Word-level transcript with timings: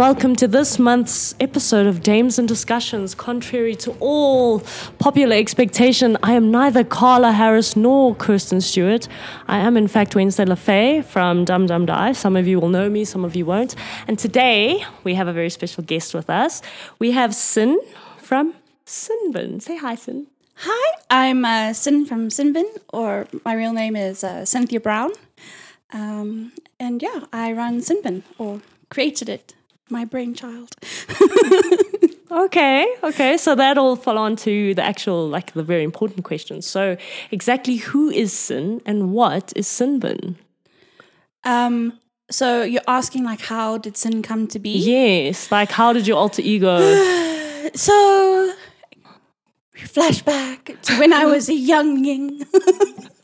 welcome 0.00 0.34
to 0.34 0.48
this 0.48 0.78
month's 0.78 1.34
episode 1.40 1.86
of 1.86 2.02
Dames 2.02 2.38
and 2.38 2.48
Discussions. 2.48 3.14
Contrary 3.14 3.74
to 3.76 3.94
all 4.00 4.60
popular 4.98 5.36
expectation, 5.36 6.16
I 6.22 6.32
am 6.32 6.50
neither 6.50 6.84
Carla 6.84 7.32
Harris 7.32 7.76
nor 7.76 8.14
Kirsten 8.14 8.62
Stewart. 8.62 9.08
I 9.46 9.58
am, 9.58 9.76
in 9.76 9.88
fact, 9.88 10.14
Wednesday 10.14 10.46
LaFay 10.46 11.04
from 11.04 11.44
Dum 11.44 11.66
Dum 11.66 11.84
Die. 11.84 12.12
Some 12.12 12.34
of 12.34 12.48
you 12.48 12.58
will 12.58 12.70
know 12.70 12.88
me, 12.88 13.04
some 13.04 13.26
of 13.26 13.36
you 13.36 13.44
won't. 13.44 13.74
And 14.08 14.18
today 14.18 14.82
we 15.04 15.16
have 15.16 15.28
a 15.28 15.34
very 15.34 15.50
special 15.50 15.84
guest 15.84 16.14
with 16.14 16.30
us. 16.30 16.62
We 16.98 17.10
have 17.10 17.34
Sin 17.34 17.78
from 18.16 18.54
Sinbin. 18.86 19.60
Say 19.60 19.76
hi, 19.76 19.96
Sin. 19.96 20.28
Hi, 20.54 20.98
I'm 21.10 21.44
uh, 21.44 21.74
Sin 21.74 22.06
from 22.06 22.30
Sinbin, 22.30 22.64
or 22.90 23.28
my 23.44 23.52
real 23.52 23.74
name 23.74 23.96
is 23.96 24.24
uh, 24.24 24.46
Cynthia 24.46 24.80
Brown. 24.80 25.10
Um, 25.92 26.52
and 26.78 27.02
yeah, 27.02 27.26
I 27.34 27.52
run 27.52 27.80
Sinbin, 27.80 28.22
or 28.38 28.62
created 28.88 29.28
it, 29.28 29.54
my 29.90 30.04
brainchild. 30.04 30.74
Okay, 32.32 32.86
okay. 33.02 33.36
So 33.36 33.56
that'll 33.56 33.96
fall 33.96 34.16
on 34.16 34.36
to 34.36 34.72
the 34.74 34.82
actual, 34.82 35.28
like 35.28 35.52
the 35.52 35.64
very 35.64 35.82
important 35.82 36.24
questions. 36.24 36.64
So, 36.64 36.96
exactly 37.32 37.76
who 37.76 38.08
is 38.08 38.32
Sin 38.32 38.80
and 38.86 39.12
what 39.12 39.52
is 39.56 39.66
Sinbin? 39.66 40.36
Um, 41.42 41.98
so 42.30 42.62
you're 42.62 42.82
asking 42.86 43.24
like, 43.24 43.40
how 43.40 43.78
did 43.78 43.96
Sin 43.96 44.22
come 44.22 44.46
to 44.48 44.60
be? 44.60 44.70
Yes, 44.70 45.50
like 45.50 45.72
how 45.72 45.92
did 45.92 46.06
your 46.06 46.18
alter 46.18 46.42
ego? 46.42 46.78
So 47.74 48.54
flashback 49.76 50.80
to 50.82 50.98
when 50.98 51.12
I 51.12 51.26
was 51.26 51.48
a 51.48 51.54
younging. 51.54 52.42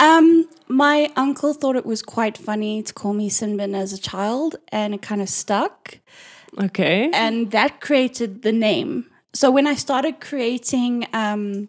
um, 0.00 0.48
my 0.68 1.10
uncle 1.16 1.54
thought 1.54 1.76
it 1.76 1.86
was 1.86 2.02
quite 2.02 2.36
funny 2.36 2.82
to 2.82 2.92
call 2.92 3.14
me 3.14 3.30
Sinbin 3.30 3.74
as 3.74 3.92
a 3.92 3.98
child, 3.98 4.56
and 4.68 4.94
it 4.94 5.02
kind 5.02 5.20
of 5.22 5.28
stuck. 5.28 5.98
Okay. 6.58 7.10
and 7.12 7.50
that 7.50 7.80
created 7.80 8.42
the 8.42 8.52
name. 8.52 9.06
So 9.34 9.50
when 9.50 9.66
I 9.66 9.74
started 9.74 10.20
creating 10.20 11.06
um, 11.12 11.68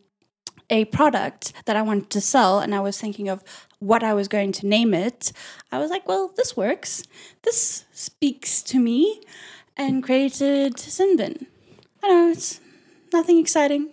a 0.69 0.85
product 0.85 1.53
that 1.65 1.75
I 1.75 1.81
wanted 1.81 2.09
to 2.11 2.21
sell, 2.21 2.59
and 2.59 2.73
I 2.73 2.79
was 2.79 2.99
thinking 2.99 3.27
of 3.27 3.43
what 3.79 4.03
I 4.03 4.13
was 4.13 4.27
going 4.27 4.51
to 4.53 4.67
name 4.67 4.93
it, 4.93 5.31
I 5.71 5.79
was 5.79 5.89
like, 5.89 6.07
"Well, 6.07 6.31
this 6.35 6.55
works. 6.55 7.03
This 7.43 7.85
speaks 7.91 8.61
to 8.63 8.79
me," 8.79 9.21
and 9.77 10.03
created 10.03 10.75
Sinbin. 10.75 11.45
I 12.03 12.07
know 12.07 12.29
it's 12.31 12.59
nothing 13.11 13.39
exciting, 13.39 13.89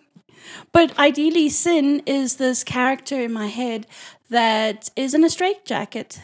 but 0.73 0.99
ideally, 0.99 1.49
Sin 1.49 2.03
is 2.07 2.37
this 2.37 2.65
character 2.65 3.21
in 3.21 3.33
my 3.33 3.47
head 3.47 3.87
that 4.31 4.91
is 4.97 5.15
in 5.15 5.25
a 5.25 5.31
straitjacket. 5.31 6.21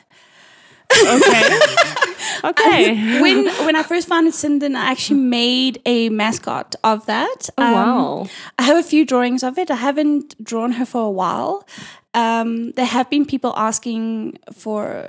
Okay. 0.95 1.59
okay. 2.45 3.21
when 3.21 3.47
when 3.65 3.77
I 3.77 3.83
first 3.83 4.09
founded 4.09 4.35
Sinbin, 4.35 4.77
I 4.77 4.91
actually 4.91 5.21
made 5.21 5.81
a 5.87 6.09
mascot 6.11 6.75
of 6.85 7.07
that. 7.07 7.49
Oh, 7.57 7.63
Um, 7.65 7.73
wow. 7.73 8.27
I 8.59 8.63
have 8.65 8.77
a 8.77 8.83
few 8.83 9.05
drawings 9.07 9.43
of 9.43 9.59
it. 9.59 9.71
I 9.71 9.77
haven't 9.77 10.43
drawn 10.45 10.73
her 10.73 10.85
for 10.85 11.03
a 11.07 11.11
while. 11.11 11.67
Um, 12.15 12.73
there 12.73 12.85
have 12.85 13.09
been 13.09 13.25
people 13.25 13.55
asking 13.57 14.39
for 14.53 15.09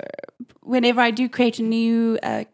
whenever 0.62 1.02
I 1.02 1.10
do 1.10 1.28
create 1.28 1.58
a 1.58 1.62
new 1.62 2.18
uh, 2.22 2.44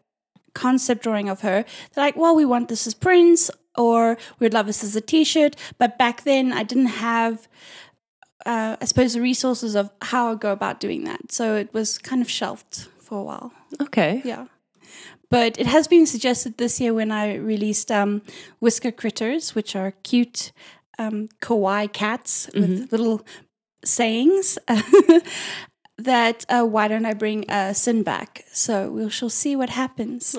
concept 0.53 1.03
drawing 1.03 1.29
of 1.29 1.41
her. 1.41 1.65
They're 1.93 2.05
like, 2.05 2.15
"Well, 2.15 2.35
we 2.35 2.45
want 2.45 2.69
this 2.69 2.87
as 2.87 2.93
prints, 2.93 3.51
or 3.77 4.17
we'd 4.39 4.53
love 4.53 4.67
this 4.67 4.83
as 4.83 4.95
a 4.95 5.01
T-shirt." 5.01 5.55
But 5.77 5.97
back 5.97 6.23
then, 6.23 6.51
I 6.53 6.63
didn't 6.63 6.87
have. 6.87 7.47
Uh, 8.43 8.75
I 8.81 8.85
suppose 8.85 9.13
the 9.13 9.21
resources 9.21 9.75
of 9.75 9.91
how 10.01 10.31
I 10.31 10.35
go 10.35 10.51
about 10.51 10.79
doing 10.79 11.03
that. 11.03 11.31
So 11.31 11.55
it 11.55 11.71
was 11.73 11.99
kind 11.99 12.23
of 12.23 12.29
shelved 12.29 12.87
for 12.99 13.19
a 13.19 13.23
while. 13.23 13.51
Okay. 13.79 14.21
Yeah. 14.25 14.47
But 15.29 15.59
it 15.59 15.67
has 15.67 15.87
been 15.87 16.05
suggested 16.05 16.57
this 16.57 16.81
year 16.81 16.93
when 16.93 17.11
I 17.11 17.35
released 17.35 17.91
um, 17.91 18.21
Whisker 18.59 18.91
Critters, 18.91 19.55
which 19.55 19.75
are 19.75 19.91
cute 20.03 20.51
um, 20.99 21.29
kawaii 21.41 21.91
cats 21.91 22.49
with 22.53 22.91
little 22.91 23.25
sayings, 23.83 24.57
that 26.03 26.45
uh, 26.49 26.63
why 26.63 26.87
don't 26.87 27.05
I 27.05 27.13
bring 27.13 27.49
uh, 27.49 27.73
Sin 27.73 28.03
back? 28.03 28.45
So 28.51 28.89
we 28.89 29.09
shall 29.09 29.29
see 29.29 29.55
what 29.55 29.69
happens. 29.69 30.35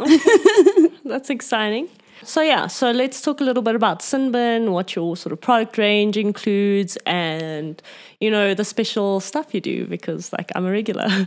That's 1.04 1.30
exciting. 1.30 1.88
So 2.24 2.40
yeah, 2.40 2.68
so 2.68 2.92
let's 2.92 3.20
talk 3.20 3.40
a 3.40 3.44
little 3.44 3.64
bit 3.64 3.74
about 3.74 3.98
Sinbin, 4.00 4.70
what 4.70 4.94
your 4.94 5.16
sort 5.16 5.32
of 5.32 5.40
product 5.40 5.76
range 5.76 6.16
includes, 6.16 6.96
and 7.04 7.82
you 8.20 8.30
know 8.30 8.54
the 8.54 8.64
special 8.64 9.18
stuff 9.18 9.52
you 9.52 9.60
do 9.60 9.86
because 9.86 10.32
like 10.32 10.52
I'm 10.54 10.64
a 10.64 10.70
regular. 10.70 11.08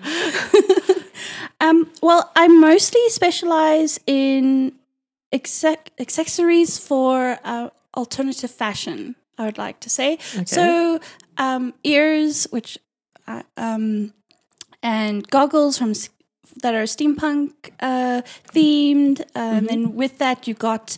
Um, 1.61 1.89
well, 2.01 2.31
I 2.35 2.47
mostly 2.47 3.07
specialize 3.09 3.99
in 4.05 4.73
exec- 5.31 5.91
accessories 5.99 6.77
for 6.77 7.39
uh, 7.43 7.69
alternative 7.95 8.51
fashion. 8.51 9.15
I 9.37 9.45
would 9.45 9.57
like 9.57 9.79
to 9.81 9.89
say 9.89 10.17
so. 10.45 10.99
Um, 11.37 11.73
ears, 11.83 12.47
which 12.51 12.77
uh, 13.27 13.43
um, 13.57 14.13
and 14.85 15.27
goggles 15.29 15.77
from 15.79 15.93
that 16.61 16.73
are 16.75 16.85
steampunk 16.87 17.51
uh, 17.79 18.21
themed, 18.53 19.21
uh, 19.21 19.57
and 19.57 19.67
then 19.67 19.95
with 19.95 20.19
that 20.19 20.47
you 20.47 20.53
got 20.53 20.97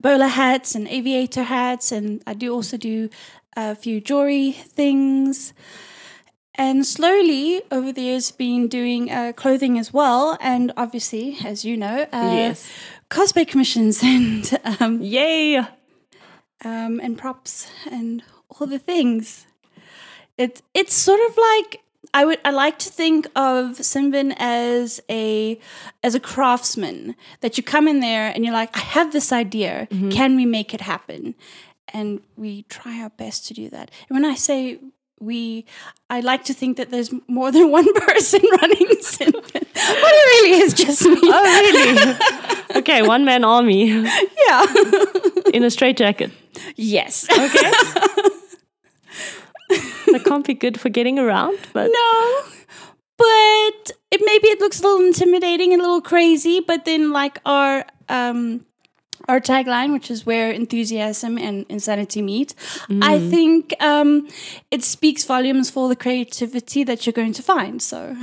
bowler 0.00 0.28
hats 0.28 0.74
and 0.74 0.86
aviator 0.88 1.44
hats, 1.44 1.92
and 1.92 2.22
I 2.26 2.34
do 2.34 2.52
also 2.52 2.76
do 2.76 3.08
a 3.56 3.74
few 3.74 4.00
jewelry 4.00 4.52
things 4.52 5.54
and 6.58 6.86
slowly 6.86 7.62
over 7.70 7.90
the 7.92 8.02
years 8.02 8.30
been 8.30 8.68
doing 8.68 9.10
uh, 9.10 9.32
clothing 9.34 9.78
as 9.78 9.92
well 9.94 10.36
and 10.40 10.72
obviously 10.76 11.36
as 11.44 11.64
you 11.64 11.76
know 11.76 12.06
uh, 12.12 12.30
Yes. 12.34 12.68
cosplay 13.10 13.46
commissions 13.48 14.02
and 14.14 14.58
um, 14.80 15.00
Yay! 15.00 15.56
um, 16.64 17.00
and 17.02 17.16
props 17.16 17.68
and 17.90 18.22
all 18.50 18.66
the 18.66 18.78
things 18.78 19.46
it, 20.36 20.60
it's 20.74 20.94
sort 20.94 21.20
of 21.30 21.36
like 21.36 21.80
I 22.14 22.24
would 22.24 22.38
I 22.44 22.50
like 22.50 22.78
to 22.80 22.88
think 22.90 23.26
of 23.36 23.78
Sinbin 23.78 24.34
as 24.38 25.00
a 25.10 25.58
as 26.02 26.14
a 26.14 26.20
craftsman 26.20 27.14
that 27.40 27.56
you 27.56 27.62
come 27.62 27.88
in 27.88 28.00
there 28.00 28.32
and 28.34 28.44
you're 28.44 28.54
like 28.54 28.76
I 28.76 28.80
have 28.80 29.12
this 29.12 29.32
idea. 29.32 29.86
Mm-hmm. 29.90 30.10
Can 30.10 30.36
we 30.36 30.46
make 30.46 30.72
it 30.74 30.80
happen? 30.80 31.34
And 31.94 32.20
we 32.36 32.62
try 32.64 33.00
our 33.02 33.10
best 33.10 33.46
to 33.48 33.54
do 33.54 33.68
that. 33.70 33.90
And 34.08 34.16
when 34.16 34.24
I 34.24 34.34
say 34.34 34.78
we 35.20 35.64
I 36.10 36.20
like 36.20 36.44
to 36.44 36.52
think 36.54 36.76
that 36.76 36.90
there's 36.90 37.10
more 37.28 37.50
than 37.52 37.70
one 37.78 37.92
person 37.94 38.40
running 38.60 38.88
Sinbin. 39.00 39.52
But 39.52 40.12
it 40.18 40.26
really 40.32 40.60
is 40.62 40.74
just 40.74 41.02
me. 41.02 41.18
Oh 41.22 41.42
really? 41.42 42.78
okay, 42.80 43.02
one 43.06 43.24
man 43.24 43.44
army. 43.44 44.06
Yeah. 44.48 44.64
In 45.54 45.64
a 45.64 45.70
straitjacket. 45.70 46.30
yes. 46.76 47.26
Okay. 47.30 47.72
Can't 50.26 50.46
be 50.46 50.54
good 50.54 50.78
for 50.80 50.88
getting 50.88 51.18
around, 51.18 51.58
but 51.72 51.90
No, 51.92 52.42
but 53.16 53.90
it 54.10 54.20
maybe 54.24 54.48
it 54.48 54.60
looks 54.60 54.80
a 54.80 54.82
little 54.82 55.06
intimidating 55.06 55.72
and 55.72 55.80
a 55.80 55.84
little 55.84 56.02
crazy. 56.02 56.60
But 56.60 56.84
then, 56.84 57.12
like 57.12 57.40
our 57.44 57.84
um, 58.08 58.66
our 59.28 59.40
tagline, 59.40 59.92
which 59.92 60.10
is 60.10 60.26
where 60.26 60.50
enthusiasm 60.50 61.38
and 61.38 61.66
insanity 61.68 62.22
meet, 62.22 62.54
I 63.02 63.18
think 63.18 63.74
um, 63.82 64.28
it 64.70 64.84
speaks 64.84 65.24
volumes 65.24 65.70
for 65.70 65.88
the 65.88 65.96
creativity 65.96 66.84
that 66.84 67.06
you're 67.06 67.12
going 67.12 67.32
to 67.34 67.42
find. 67.42 67.80
So 67.80 68.16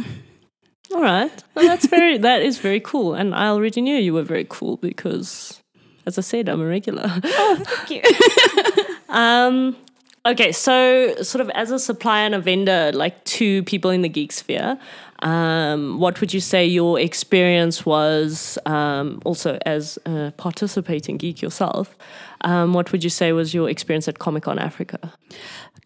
all 0.94 1.02
right. 1.02 1.44
Well, 1.56 1.66
that's 1.66 1.88
very 1.88 2.18
that 2.20 2.42
is 2.44 2.60
very 2.60 2.80
cool, 2.80 3.14
and 3.16 3.34
I 3.34 3.48
already 3.48 3.82
knew 3.82 3.96
you 3.96 4.14
were 4.14 4.24
very 4.24 4.46
cool 4.48 4.78
because, 4.78 5.62
as 6.06 6.18
I 6.18 6.22
said, 6.22 6.50
I'm 6.50 6.62
a 6.62 6.66
regular. 6.66 7.08
thank 7.08 7.90
you. 7.90 8.02
Um, 9.14 9.78
okay, 10.26 10.52
so 10.52 11.16
sort 11.22 11.42
of 11.42 11.50
as 11.52 11.72
a 11.72 11.80
supplier 11.80 12.26
and 12.26 12.36
a 12.36 12.40
vendor, 12.40 12.92
like 12.94 13.24
two 13.26 13.64
people 13.64 13.92
in 13.92 14.02
the 14.02 14.10
geek 14.10 14.32
sphere, 14.32 14.78
um, 15.20 16.00
what 16.00 16.20
would 16.20 16.34
you 16.34 16.40
say 16.40 16.66
your 16.66 17.00
experience 17.00 17.86
was? 17.86 18.58
Um, 18.66 19.22
also, 19.26 19.58
as 19.66 19.98
a 20.06 20.34
participating 20.38 21.18
geek 21.18 21.42
yourself, 21.42 21.98
um, 22.42 22.74
what 22.74 22.92
would 22.92 23.04
you 23.04 23.10
say 23.10 23.32
was 23.32 23.54
your 23.54 23.70
experience 23.70 24.08
at 24.08 24.20
Comic 24.20 24.44
Con 24.44 24.60
Africa? 24.60 25.14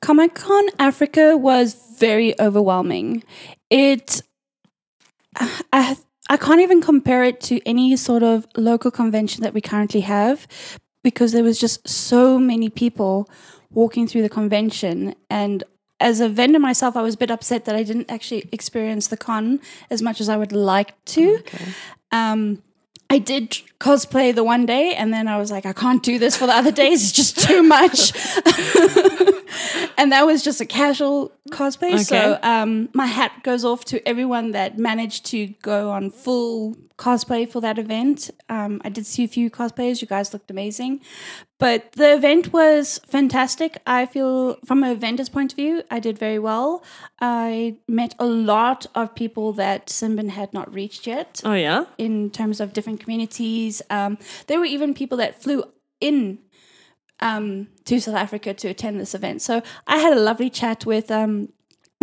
Comic 0.02 0.36
Con 0.36 0.66
Africa 0.80 1.38
was 1.38 1.76
very 1.98 2.40
overwhelming. 2.40 3.24
It, 3.70 4.22
I, 5.74 5.98
I 6.30 6.38
can't 6.38 6.62
even 6.62 6.82
compare 6.82 7.24
it 7.24 7.42
to 7.42 7.60
any 7.68 7.96
sort 7.96 8.24
of 8.24 8.48
local 8.56 8.92
convention 8.92 9.44
that 9.44 9.54
we 9.54 9.62
currently 9.62 10.02
have 10.02 10.48
because 11.04 11.32
there 11.32 11.44
was 11.44 11.60
just 11.60 11.88
so 11.88 12.38
many 12.40 12.70
people 12.70 13.30
walking 13.72 14.08
through 14.08 14.22
the 14.22 14.30
convention. 14.30 15.16
And 15.30 15.64
as 16.00 16.20
a 16.20 16.30
vendor 16.30 16.60
myself, 16.60 16.96
I 16.96 17.02
was 17.02 17.16
a 17.16 17.18
bit 17.18 17.32
upset 17.32 17.66
that 17.66 17.76
I 17.76 17.84
didn't 17.84 18.12
actually 18.12 18.50
experience 18.52 19.08
the 19.08 19.18
con 19.18 19.60
as 19.90 20.02
much 20.02 20.22
as 20.22 20.30
I 20.30 20.38
would 20.38 20.52
like 20.52 20.94
to. 21.06 21.42
Um, 22.12 22.62
I 23.10 23.20
did 23.20 23.52
cosplay 23.80 24.36
the 24.36 24.44
one 24.44 24.66
day, 24.66 24.94
and 24.94 25.14
then 25.14 25.30
I 25.30 25.38
was 25.38 25.50
like, 25.50 25.66
I 25.66 25.72
can't 25.72 26.04
do 26.04 26.20
this 26.20 26.36
for 26.36 26.46
the 26.46 26.54
other 26.54 26.72
days. 26.74 27.04
It's 27.04 27.12
just 27.14 27.40
too 27.40 27.64
much. 27.64 28.12
and 29.98 30.12
that 30.12 30.26
was 30.26 30.44
just 30.44 30.60
a 30.60 30.66
casual 30.66 31.32
cosplay. 31.50 31.92
So 32.00 32.38
um, 32.44 32.90
my 32.94 33.06
hat 33.06 33.44
goes 33.44 33.64
off 33.64 33.86
to 33.86 34.06
everyone 34.06 34.52
that 34.52 34.78
managed 34.78 35.26
to 35.28 35.48
go 35.62 35.90
on 35.92 36.12
full 36.12 36.76
cosplay 36.98 37.50
for 37.50 37.62
that 37.62 37.80
event. 37.80 38.30
Um, 38.50 38.82
I 38.84 38.90
did 38.90 39.06
see 39.06 39.24
a 39.24 39.28
few 39.28 39.50
cosplayers. 39.50 40.02
You 40.02 40.08
guys 40.08 40.34
looked 40.34 40.52
amazing. 40.52 41.00
But 41.60 41.94
the 41.94 42.14
event 42.14 42.54
was 42.54 43.00
fantastic. 43.08 43.78
I 43.88 44.06
feel, 44.06 44.58
from 44.64 44.84
a 44.84 44.94
vendor's 44.94 45.30
point 45.30 45.54
of 45.54 45.56
view, 45.56 45.82
I 45.90 46.00
did 46.00 46.18
very 46.18 46.38
well. 46.38 46.84
I 47.20 47.78
met 47.88 48.14
a 48.20 48.26
lot 48.26 48.86
of 48.94 49.16
people 49.16 49.54
that 49.54 49.88
Sinbin 49.88 50.30
had 50.30 50.54
not 50.54 50.72
reached 50.72 51.08
yet 51.08 51.42
Oh 51.44 51.54
yeah. 51.54 51.86
in 51.98 52.30
terms 52.30 52.60
of 52.60 52.74
different 52.74 53.00
communities. 53.00 53.82
Um, 53.90 54.20
there 54.46 54.60
were 54.60 54.66
even 54.66 54.94
people 54.94 55.18
that 55.18 55.42
flew 55.42 55.64
in 56.00 56.40
um, 57.20 57.68
to 57.86 58.00
South 58.00 58.16
Africa 58.16 58.54
to 58.54 58.68
attend 58.68 59.00
this 59.00 59.16
event. 59.16 59.42
So 59.42 59.64
I 59.88 59.98
had 59.98 60.14
a 60.14 60.20
lovely 60.20 60.52
chat 60.52 60.86
with 60.86 61.10
um, 61.10 61.50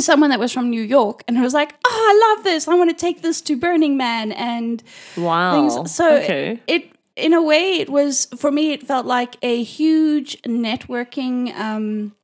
someone 0.00 0.30
that 0.30 0.40
was 0.40 0.52
from 0.52 0.70
New 0.70 0.82
York, 0.82 1.22
and 1.28 1.38
I 1.38 1.42
was 1.42 1.54
like, 1.54 1.74
"Oh, 1.84 1.88
I 2.10 2.34
love 2.34 2.44
this! 2.44 2.66
I 2.66 2.74
want 2.74 2.90
to 2.90 2.96
take 2.96 3.22
this 3.22 3.40
to 3.42 3.56
Burning 3.56 3.96
Man." 3.96 4.32
And 4.32 4.82
Wow. 5.16 5.52
things. 5.70 5.94
So 5.94 6.16
okay. 6.16 6.60
it, 6.66 6.90
in 7.16 7.32
a 7.32 7.42
way, 7.42 7.78
it 7.78 7.88
was 7.88 8.26
for 8.36 8.50
me. 8.50 8.72
It 8.72 8.86
felt 8.86 9.06
like 9.06 9.36
a 9.42 9.62
huge 9.62 10.40
networking 10.42 11.54
um, 11.54 12.14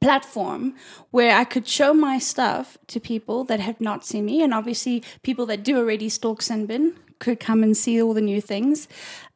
platform 0.00 0.74
where 1.10 1.36
I 1.36 1.44
could 1.44 1.68
show 1.68 1.94
my 1.94 2.18
stuff 2.18 2.76
to 2.88 3.00
people 3.00 3.44
that 3.44 3.60
have 3.60 3.80
not 3.80 4.04
seen 4.04 4.26
me, 4.26 4.42
and 4.42 4.52
obviously 4.52 5.04
people 5.22 5.46
that 5.46 5.62
do 5.62 5.78
already 5.78 6.08
stalk 6.08 6.40
Sinbin 6.40 6.94
could 7.18 7.40
come 7.40 7.62
and 7.62 7.76
see 7.76 8.02
all 8.02 8.14
the 8.14 8.20
new 8.20 8.40
things, 8.40 8.88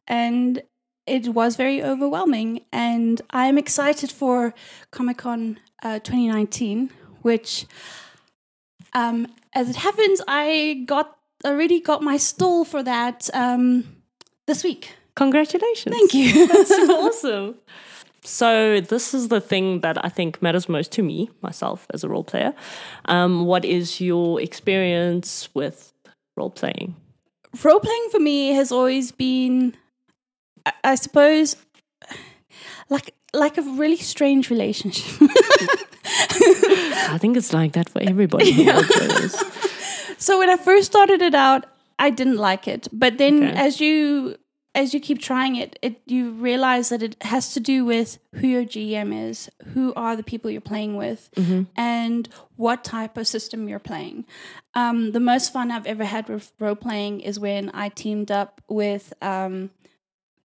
and 0.07 0.61
it 1.05 1.29
was 1.29 1.55
very 1.55 1.81
overwhelming. 1.83 2.61
And 2.71 3.21
I'm 3.29 3.57
excited 3.57 4.11
for 4.11 4.53
Comic 4.91 5.17
Con 5.17 5.59
uh, 5.81 5.99
2019, 5.99 6.91
which, 7.21 7.65
um, 8.93 9.27
as 9.53 9.69
it 9.69 9.77
happens, 9.77 10.21
I 10.27 10.83
got 10.85 11.17
already 11.45 11.81
got 11.81 12.01
my 12.01 12.15
stall 12.17 12.63
for 12.63 12.81
that 12.83 13.29
um, 13.33 14.02
this 14.47 14.63
week. 14.63 14.95
Congratulations. 15.15 15.95
Thank 15.95 16.13
you. 16.13 16.47
That's 16.53 16.71
awesome. 16.89 17.55
So 18.23 18.79
this 18.79 19.13
is 19.13 19.27
the 19.27 19.41
thing 19.41 19.81
that 19.81 20.03
I 20.03 20.09
think 20.09 20.41
matters 20.41 20.69
most 20.69 20.91
to 20.93 21.03
me, 21.03 21.29
myself 21.41 21.85
as 21.93 22.03
a 22.03 22.09
role 22.09 22.23
player. 22.23 22.53
Um, 23.05 23.45
what 23.45 23.65
is 23.65 23.99
your 23.99 24.39
experience 24.39 25.49
with 25.53 25.93
role 26.37 26.49
playing? 26.49 26.95
Role 27.63 27.79
playing 27.79 28.07
for 28.11 28.19
me 28.19 28.53
has 28.53 28.71
always 28.71 29.11
been, 29.11 29.75
I, 30.65 30.73
I 30.83 30.95
suppose, 30.95 31.57
like 32.89 33.13
like 33.33 33.57
a 33.57 33.61
really 33.61 33.97
strange 33.97 34.49
relationship. 34.49 35.05
I 36.05 37.17
think 37.19 37.35
it's 37.35 37.51
like 37.51 37.73
that 37.73 37.89
for 37.89 38.01
everybody. 38.01 38.53
plays. 38.53 39.35
so 40.17 40.39
when 40.39 40.49
I 40.49 40.57
first 40.57 40.85
started 40.91 41.21
it 41.21 41.35
out, 41.35 41.65
I 41.99 42.09
didn't 42.09 42.37
like 42.37 42.67
it, 42.67 42.87
but 42.91 43.17
then 43.17 43.43
Okay. 43.43 43.53
as 43.57 43.79
you 43.79 44.37
as 44.75 44.91
you 44.91 44.99
keep 44.99 45.19
trying 45.19 45.55
it, 45.55 45.77
it 45.83 46.01
you 46.07 46.31
realize 46.31 46.89
that 46.89 47.03
it 47.03 47.15
has 47.21 47.53
to 47.53 47.59
do 47.59 47.85
with 47.85 48.17
who 48.33 48.47
your 48.47 48.65
GM 48.65 49.13
is, 49.29 49.47
who 49.73 49.93
are 49.95 50.15
the 50.15 50.23
people 50.23 50.49
you're 50.49 50.61
playing 50.61 50.95
with, 50.97 51.29
and 51.75 52.27
what 52.55 52.83
type 52.83 53.15
of 53.15 53.27
system 53.27 53.69
you're 53.69 53.77
playing. 53.77 54.25
Um, 54.73 55.11
the 55.11 55.19
most 55.19 55.53
fun 55.53 55.69
I've 55.69 55.85
ever 55.85 56.03
had 56.05 56.27
with 56.27 56.51
role 56.59 56.73
playing 56.75 57.21
is 57.21 57.39
when 57.39 57.69
I 57.75 57.89
teamed 57.89 58.31
up 58.31 58.61
with 58.67 59.13
um, 59.21 59.69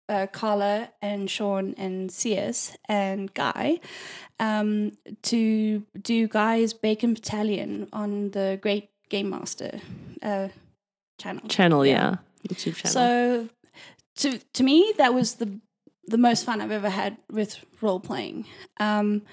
uh, 0.09 0.25
Carla 0.31 0.89
and 0.99 1.29
Sean 1.29 1.75
and 1.77 2.11
CS 2.11 2.75
and 2.89 3.31
Guy 3.35 3.79
um, 4.39 4.93
to 5.23 5.83
do 6.01 6.27
Guy's 6.27 6.73
Bacon 6.73 7.13
Battalion 7.13 7.87
on 7.93 8.31
the 8.31 8.57
Great 8.61 8.89
Game 9.09 9.29
Master 9.29 9.79
uh, 10.23 10.47
channel. 11.17 11.47
Channel, 11.47 11.85
yeah. 11.85 12.15
YouTube 12.47 12.75
channel. 12.75 12.93
So 12.93 13.49
to 14.17 14.39
to 14.53 14.63
me, 14.63 14.93
that 14.97 15.13
was 15.13 15.35
the 15.35 15.59
the 16.07 16.17
most 16.17 16.45
fun 16.45 16.61
I've 16.61 16.71
ever 16.71 16.89
had 16.89 17.17
with 17.29 17.59
role 17.81 17.99
playing. 17.99 18.45
Um, 18.79 19.23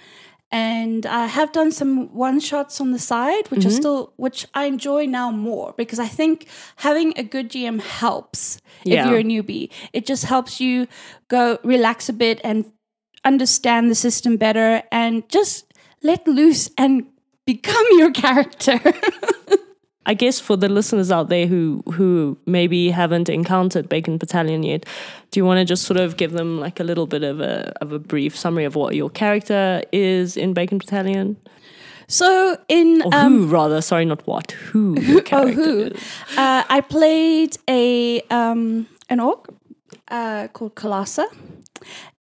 and 0.51 1.05
I 1.07 1.27
have 1.27 1.51
done 1.53 1.73
some 1.73 2.15
one 2.15 2.39
shots 2.41 2.81
on 2.81 2.93
the 2.93 2.99
side, 2.99 3.49
which 3.51 3.65
are 3.67 3.71
still 3.71 4.13
which 4.17 4.47
I 4.55 4.67
enjoy 4.67 5.07
now 5.07 5.31
more 5.33 5.75
because 5.77 5.99
I 5.99 6.07
think 6.07 6.47
having 6.77 7.13
a 7.17 7.23
good 7.25 7.51
GM 7.51 7.81
helps 7.81 8.59
Yeah. 8.85 9.05
if 9.05 9.11
you're 9.11 9.19
a 9.19 9.25
newbie. 9.25 9.71
It 9.93 10.07
just 10.07 10.25
helps 10.25 10.61
you 10.61 10.87
go 11.29 11.59
relax 11.65 12.09
a 12.09 12.13
bit 12.13 12.41
and 12.45 12.65
understand 13.25 13.91
the 13.91 13.95
system 13.95 14.37
better 14.37 14.83
and 14.93 15.29
just 15.29 15.65
let 16.03 16.27
loose 16.29 16.71
and 16.77 17.07
become 17.47 17.87
your 17.99 18.13
character. 18.13 18.81
I 20.07 20.15
guess 20.15 20.39
for 20.41 20.57
the 20.57 20.69
listeners 20.69 21.11
out 21.11 21.29
there 21.29 21.47
who 21.47 21.83
who 21.93 22.37
maybe 22.47 22.91
haven't 22.91 23.29
encountered 23.29 23.89
Bacon 23.89 24.19
Battalion 24.19 24.63
yet, 24.63 24.85
do 25.31 25.41
you 25.41 25.45
want 25.47 25.59
to 25.59 25.65
just 25.65 25.85
sort 25.85 25.99
of 25.99 26.17
give 26.17 26.33
them 26.33 26.61
like 26.61 26.79
a 26.81 26.85
little 26.85 27.07
bit 27.07 27.23
of 27.23 27.41
a 27.41 27.73
of 27.81 27.93
a 27.93 27.99
brief 27.99 28.37
summary 28.37 28.65
of 28.65 28.75
what 28.75 28.95
your 28.95 29.11
character 29.11 29.83
is 29.93 30.37
in 30.37 30.53
Bacon 30.55 30.79
Battalion? 30.79 31.37
so 32.07 32.57
in 32.69 33.01
Or 33.03 33.15
um, 33.15 33.33
who 33.33 33.47
rather, 33.47 33.81
sorry, 33.81 34.05
not 34.05 34.27
what, 34.27 34.51
who 34.53 35.01
your 35.01 35.21
Oh, 35.21 35.23
character 35.23 35.55
who? 35.55 35.91
Uh, 36.37 36.63
I 36.69 36.83
played 36.83 37.57
a 37.69 38.21
um, 38.31 38.87
an 39.09 39.21
orc 39.21 39.49
uh, 40.09 40.49
called 40.53 40.75
Kalasa, 40.75 41.25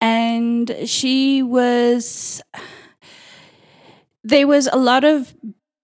and 0.01 0.75
she 0.85 1.41
was. 1.43 2.41
There 4.23 4.47
was 4.47 4.67
a 4.67 4.75
lot 4.77 5.05
of 5.05 5.33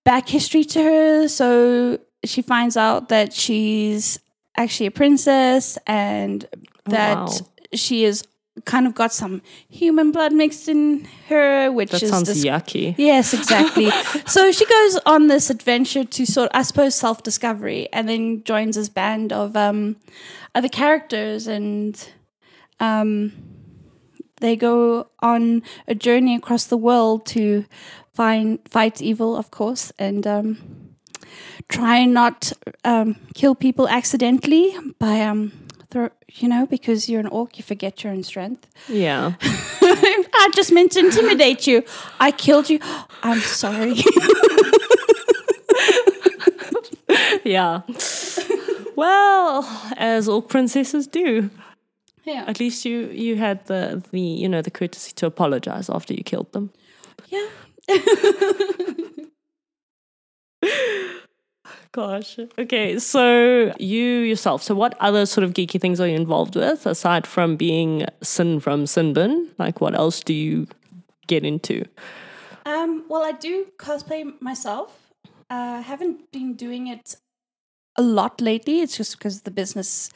back 0.05 0.29
history 0.29 0.63
to 0.63 0.81
her, 0.81 1.27
so 1.27 1.99
she 2.23 2.41
finds 2.41 2.77
out 2.77 3.09
that 3.09 3.33
she's 3.33 4.19
actually 4.55 4.85
a 4.85 4.91
princess 4.91 5.77
and 5.85 6.47
that 6.85 7.17
wow. 7.17 7.37
she 7.73 8.05
is 8.05 8.23
kind 8.63 8.87
of 8.87 8.95
got 8.95 9.11
some 9.11 9.41
human 9.69 10.11
blood 10.11 10.31
mixed 10.31 10.69
in 10.69 11.05
her, 11.27 11.69
which 11.71 11.91
That 11.91 12.03
is 12.03 12.09
sounds 12.09 12.29
dis- 12.29 12.45
yucky. 12.45 12.95
Yes, 12.97 13.33
exactly. 13.33 13.89
so 14.25 14.51
she 14.51 14.65
goes 14.65 14.97
on 15.05 15.27
this 15.27 15.49
adventure 15.49 16.05
to 16.05 16.25
sort, 16.25 16.49
I 16.53 16.61
suppose, 16.61 16.95
self 16.95 17.23
discovery, 17.23 17.89
and 17.91 18.07
then 18.07 18.43
joins 18.43 18.77
this 18.77 18.87
band 18.87 19.33
of 19.33 19.57
um, 19.57 19.97
other 20.53 20.69
characters, 20.69 21.47
and 21.47 22.01
um, 22.79 23.33
they 24.37 24.55
go 24.55 25.07
on 25.19 25.63
a 25.87 25.95
journey 25.95 26.35
across 26.35 26.65
the 26.65 26.77
world 26.77 27.25
to 27.27 27.65
find 28.15 28.59
fight 28.67 29.01
evil, 29.01 29.35
of 29.35 29.51
course, 29.51 29.91
and 29.99 30.25
um, 30.25 30.57
try 31.69 32.05
not 32.05 32.51
um, 32.83 33.15
kill 33.35 33.55
people 33.55 33.87
accidentally 33.87 34.75
by 34.99 35.21
um. 35.21 35.51
Throw, 35.91 36.09
you 36.33 36.49
know, 36.49 36.65
because 36.65 37.07
you're 37.07 37.19
an 37.21 37.27
orc, 37.27 37.57
you 37.57 37.63
forget 37.63 38.03
your 38.03 38.11
own 38.11 38.23
strength. 38.23 38.67
Yeah. 38.89 39.33
I 39.41 40.49
just 40.53 40.71
meant 40.71 40.91
to 40.93 40.99
intimidate 40.99 41.67
you. 41.67 41.83
I 42.19 42.31
killed 42.31 42.69
you. 42.69 42.79
I'm 43.23 43.39
sorry. 43.39 43.93
yeah. 47.45 47.81
well, 48.95 49.63
as 49.95 50.27
all 50.27 50.41
princesses 50.41 51.07
do. 51.07 51.49
yeah. 52.25 52.43
At 52.47 52.59
least 52.59 52.83
you 52.83 53.07
you 53.11 53.35
had 53.37 53.65
the 53.67 54.03
the 54.11 54.19
you 54.19 54.49
know 54.49 54.61
the 54.61 54.71
courtesy 54.71 55.13
to 55.13 55.27
apologize 55.27 55.89
after 55.89 56.13
you 56.13 56.23
killed 56.23 56.51
them. 56.51 56.71
Yeah. 57.29 57.47
Gosh. 61.91 62.37
Okay, 62.59 62.99
so 62.99 63.73
you 63.79 64.03
yourself. 64.03 64.61
So, 64.61 64.75
what 64.75 64.95
other 64.99 65.25
sort 65.25 65.43
of 65.45 65.53
geeky 65.53 65.79
things 65.79 66.01
are 66.01 66.07
you 66.07 66.15
involved 66.15 66.55
with 66.55 66.85
aside 66.85 67.25
from 67.25 67.55
being 67.55 68.05
Sin 68.21 68.59
from 68.59 68.83
Sinbin? 68.83 69.47
Like, 69.57 69.79
what 69.79 69.95
else 69.95 70.19
do 70.19 70.33
you 70.33 70.67
get 71.27 71.45
into? 71.45 71.85
Um, 72.65 73.05
well, 73.07 73.23
I 73.23 73.31
do 73.31 73.67
cosplay 73.77 74.29
myself. 74.41 75.13
I 75.49 75.77
uh, 75.77 75.81
haven't 75.83 76.31
been 76.31 76.55
doing 76.55 76.87
it 76.87 77.15
a 77.97 78.01
lot 78.01 78.41
lately. 78.41 78.81
It's 78.81 78.97
just 78.97 79.17
because 79.17 79.41
the 79.41 79.51
business. 79.51 80.09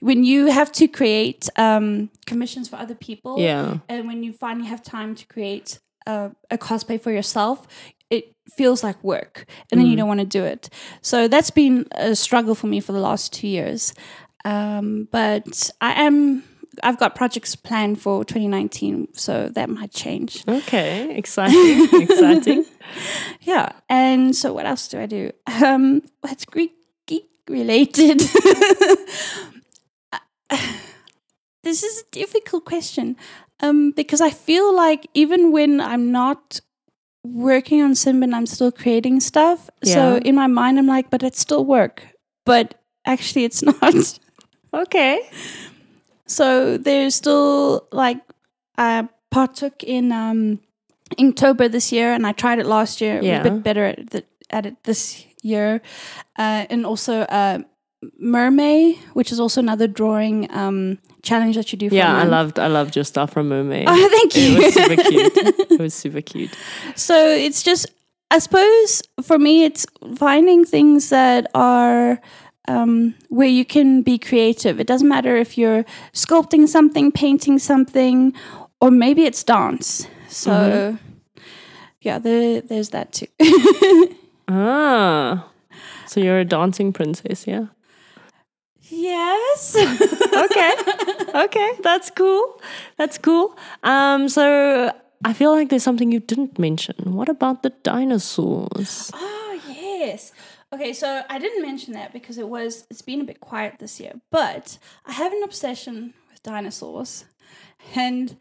When 0.00 0.24
you 0.24 0.46
have 0.46 0.72
to 0.72 0.88
create 0.88 1.50
um, 1.56 2.08
commissions 2.26 2.68
for 2.70 2.76
other 2.76 2.94
people, 2.94 3.38
Yeah. 3.38 3.78
and 3.90 4.06
when 4.06 4.22
you 4.22 4.32
finally 4.32 4.66
have 4.68 4.82
time 4.82 5.14
to 5.16 5.26
create 5.26 5.78
a, 6.06 6.30
a 6.50 6.58
cosplay 6.58 7.00
for 7.00 7.10
yourself, 7.10 7.66
it 8.10 8.34
feels 8.56 8.82
like 8.82 9.02
work, 9.04 9.46
and 9.70 9.80
then 9.80 9.86
you 9.86 9.96
don't 9.96 10.08
want 10.08 10.20
to 10.20 10.26
do 10.26 10.44
it. 10.44 10.68
So 11.00 11.28
that's 11.28 11.50
been 11.50 11.86
a 11.92 12.16
struggle 12.16 12.54
for 12.54 12.66
me 12.66 12.80
for 12.80 12.92
the 12.92 12.98
last 13.00 13.32
two 13.32 13.46
years. 13.46 13.94
Um, 14.44 15.08
but 15.10 15.70
I 15.80 16.02
am. 16.02 16.44
I've 16.82 16.98
got 16.98 17.14
projects 17.14 17.56
planned 17.56 18.00
for 18.00 18.24
2019, 18.24 19.08
so 19.12 19.48
that 19.54 19.68
might 19.68 19.90
change. 19.90 20.44
Okay, 20.48 21.16
exciting, 21.16 21.88
exciting. 22.02 22.64
Yeah. 23.40 23.72
And 23.88 24.34
so 24.34 24.52
what 24.52 24.66
else 24.66 24.88
do 24.88 25.00
I 25.00 25.06
do? 25.06 25.32
Um, 25.46 26.02
what's 26.20 26.44
Greek 26.44 26.72
geek 27.06 27.28
related? 27.48 28.22
this 31.62 31.82
is 31.82 32.02
a 32.02 32.10
difficult 32.10 32.64
question 32.64 33.16
um, 33.60 33.90
because 33.92 34.20
I 34.20 34.30
feel 34.30 34.74
like 34.74 35.06
even 35.14 35.52
when 35.52 35.80
I'm 35.80 36.12
not 36.12 36.60
working 37.24 37.82
on 37.82 37.92
Sinbin, 37.92 38.34
I'm 38.34 38.46
still 38.46 38.72
creating 38.72 39.20
stuff. 39.20 39.68
Yeah. 39.82 39.94
So 39.94 40.16
in 40.18 40.34
my 40.34 40.46
mind, 40.46 40.78
I'm 40.78 40.86
like, 40.86 41.10
but 41.10 41.22
it's 41.22 41.38
still 41.38 41.64
work. 41.64 42.02
But 42.46 42.74
actually, 43.04 43.44
it's 43.44 43.62
not. 43.82 44.18
Okay. 44.72 45.20
so 46.26 46.76
there's 46.78 47.14
still 47.14 47.88
like 47.92 48.18
I 48.78 49.08
partook 49.30 49.82
in 49.82 50.12
um, 50.12 50.60
Inktober 51.18 51.70
this 51.70 51.92
year, 51.92 52.12
and 52.12 52.26
I 52.26 52.32
tried 52.32 52.58
it 52.58 52.66
last 52.66 53.00
year. 53.00 53.20
Yeah. 53.22 53.40
a 53.40 53.50
bit 53.50 53.62
better 53.62 53.84
at, 53.86 54.10
the, 54.10 54.24
at 54.48 54.66
it 54.66 54.82
this 54.84 55.26
year, 55.42 55.82
uh, 56.38 56.66
and 56.70 56.86
also 56.86 57.22
uh, 57.22 57.58
MerMay, 58.22 58.96
which 59.12 59.32
is 59.32 59.40
also 59.40 59.60
another 59.60 59.86
drawing 59.86 60.50
um, 60.54 60.98
challenge 61.22 61.56
that 61.56 61.72
you 61.72 61.78
do. 61.78 61.88
For 61.88 61.94
me. 61.94 61.98
Yeah, 61.98 62.16
I 62.16 62.24
loved 62.24 62.58
I 62.58 62.66
loved 62.68 62.96
your 62.96 63.04
stuff 63.04 63.32
from 63.32 63.50
MerMay. 63.50 63.84
Oh, 63.88 64.08
thank 64.10 64.36
you. 64.36 64.56
It 64.56 64.64
was 64.64 64.74
super 64.74 65.02
cute. 65.02 65.36
It 65.70 65.80
was 65.80 65.94
super 65.94 66.20
cute. 66.20 66.50
So 66.96 67.14
it's 67.28 67.62
just, 67.62 67.86
I 68.30 68.38
suppose 68.38 69.02
for 69.22 69.38
me, 69.38 69.64
it's 69.64 69.86
finding 70.16 70.64
things 70.64 71.08
that 71.10 71.46
are 71.54 72.20
um, 72.68 73.14
where 73.28 73.48
you 73.48 73.64
can 73.64 74.02
be 74.02 74.18
creative. 74.18 74.78
It 74.80 74.86
doesn't 74.86 75.08
matter 75.08 75.36
if 75.36 75.56
you're 75.58 75.84
sculpting 76.12 76.68
something, 76.68 77.10
painting 77.12 77.58
something, 77.58 78.32
or 78.80 78.90
maybe 78.90 79.24
it's 79.24 79.42
dance. 79.42 80.06
So, 80.28 80.96
yeah, 82.02 82.18
there, 82.18 82.60
there's 82.60 82.90
that 82.90 83.12
too. 83.12 83.26
Ah. 84.52 85.46
So 86.06 86.18
you're 86.18 86.40
a 86.40 86.44
dancing 86.44 86.92
princess, 86.92 87.46
yeah? 87.46 87.66
Yes. 88.90 89.76
okay. 89.76 90.74
Okay, 91.34 91.72
that's 91.82 92.10
cool. 92.10 92.60
That's 92.96 93.18
cool. 93.18 93.56
Um, 93.82 94.28
so 94.28 94.92
I 95.24 95.32
feel 95.32 95.52
like 95.52 95.68
there's 95.68 95.82
something 95.82 96.12
you 96.12 96.20
didn't 96.20 96.58
mention. 96.58 97.14
What 97.14 97.28
about 97.28 97.62
the 97.62 97.70
dinosaurs? 97.82 99.10
Oh 99.14 99.60
yes. 99.68 100.32
Okay, 100.72 100.92
so 100.92 101.22
I 101.28 101.38
didn't 101.38 101.62
mention 101.62 101.94
that 101.94 102.12
because 102.12 102.38
it 102.38 102.48
was 102.48 102.86
it's 102.90 103.02
been 103.02 103.20
a 103.20 103.24
bit 103.24 103.40
quiet 103.40 103.74
this 103.78 104.00
year, 104.00 104.12
but 104.30 104.78
I 105.04 105.12
have 105.12 105.32
an 105.32 105.42
obsession 105.42 106.14
with 106.30 106.42
dinosaurs, 106.42 107.24
and 107.94 108.36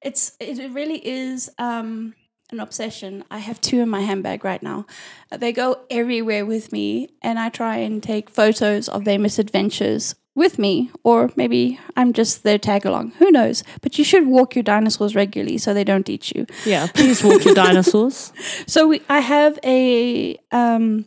it's 0.00 0.36
it 0.40 0.70
really 0.72 1.06
is 1.06 1.50
um, 1.58 2.14
an 2.52 2.60
obsession. 2.60 3.24
I 3.30 3.38
have 3.38 3.60
two 3.60 3.80
in 3.80 3.88
my 3.88 4.00
handbag 4.00 4.44
right 4.44 4.62
now. 4.62 4.86
Uh, 5.30 5.36
They 5.38 5.52
go 5.52 5.80
everywhere 5.90 6.44
with 6.46 6.72
me, 6.72 7.08
and 7.22 7.38
I 7.38 7.48
try 7.48 7.76
and 7.78 8.02
take 8.02 8.30
photos 8.30 8.88
of 8.88 9.04
their 9.04 9.18
misadventures 9.18 10.14
with 10.34 10.58
me, 10.58 10.90
or 11.04 11.30
maybe 11.36 11.78
I'm 11.96 12.12
just 12.12 12.42
their 12.42 12.58
tag 12.58 12.86
along. 12.86 13.12
Who 13.18 13.30
knows? 13.30 13.62
But 13.80 13.98
you 13.98 14.04
should 14.04 14.26
walk 14.26 14.54
your 14.54 14.62
dinosaurs 14.62 15.14
regularly 15.14 15.58
so 15.58 15.74
they 15.74 15.84
don't 15.84 16.08
eat 16.08 16.30
you. 16.34 16.46
Yeah, 16.64 16.86
please 16.94 17.22
walk 17.24 17.44
your 17.44 17.54
dinosaurs. 17.54 18.32
So 18.66 18.88
we, 18.88 19.00
I 19.08 19.20
have 19.20 19.58
a 19.64 20.36
um, 20.52 21.04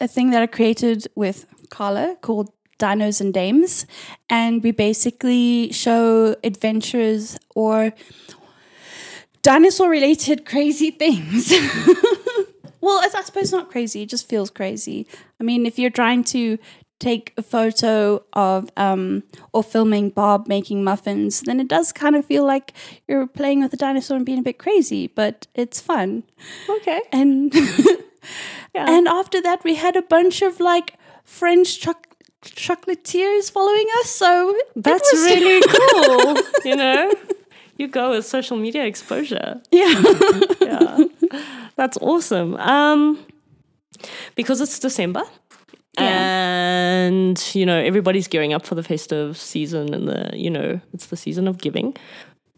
a 0.00 0.06
thing 0.06 0.30
that 0.30 0.42
I 0.42 0.46
created 0.46 1.06
with 1.16 1.46
Carla 1.70 2.16
called 2.20 2.50
Dinos 2.78 3.20
and 3.20 3.32
Dames, 3.34 3.86
and 4.28 4.62
we 4.62 4.70
basically 4.72 5.72
show 5.72 6.36
adventures 6.44 7.36
or 7.54 7.92
dinosaur 9.44 9.88
related 9.88 10.44
crazy 10.44 10.90
things. 10.90 11.52
well, 12.80 12.98
I 13.04 13.08
I 13.14 13.22
suppose 13.22 13.52
not 13.52 13.70
crazy; 13.70 14.02
it 14.02 14.08
just 14.08 14.28
feels 14.28 14.50
crazy. 14.50 15.06
I 15.40 15.44
mean, 15.44 15.66
if 15.66 15.78
you're 15.78 15.90
trying 16.02 16.24
to 16.34 16.58
take 17.00 17.32
a 17.36 17.42
photo 17.42 18.22
of 18.32 18.70
um, 18.76 19.22
or 19.52 19.62
filming 19.62 20.10
Bob 20.10 20.48
making 20.48 20.82
muffins, 20.84 21.42
then 21.42 21.60
it 21.60 21.68
does 21.68 21.92
kind 21.92 22.16
of 22.16 22.24
feel 22.24 22.46
like 22.46 22.72
you're 23.08 23.26
playing 23.26 23.60
with 23.62 23.72
a 23.74 23.76
dinosaur 23.76 24.16
and 24.16 24.24
being 24.26 24.38
a 24.38 24.42
bit 24.50 24.58
crazy, 24.58 25.06
but 25.08 25.46
it's 25.54 25.80
fun. 25.80 26.22
Okay. 26.68 27.00
And 27.12 27.52
Yeah. 28.74 28.88
and 28.90 29.06
after 29.06 29.42
that, 29.42 29.62
we 29.64 29.74
had 29.76 29.96
a 29.96 30.02
bunch 30.02 30.40
of 30.42 30.58
like 30.60 30.94
French 31.24 31.78
choc- 31.80 32.08
chocolatiers 32.42 33.50
following 33.52 33.86
us. 34.00 34.08
So 34.10 34.56
That's 34.74 35.12
was- 35.12 35.22
really 35.24 35.60
cool. 35.76 36.36
You 36.64 36.76
know, 36.76 37.12
you 37.76 37.88
go 37.88 38.10
with 38.10 38.24
social 38.24 38.56
media 38.56 38.84
exposure. 38.84 39.60
yeah. 39.70 40.02
Yeah, 40.60 41.04
that's 41.76 41.96
awesome. 42.00 42.56
Um, 42.56 43.24
because 44.34 44.60
it's 44.60 44.78
December. 44.78 45.22
And 45.96 47.40
you 47.54 47.64
know 47.64 47.78
everybody's 47.78 48.26
gearing 48.26 48.52
up 48.52 48.66
for 48.66 48.74
the 48.74 48.82
festive 48.82 49.36
season, 49.38 49.94
and 49.94 50.08
the 50.08 50.30
you 50.34 50.50
know 50.50 50.80
it's 50.92 51.06
the 51.06 51.16
season 51.16 51.46
of 51.46 51.58
giving. 51.58 51.94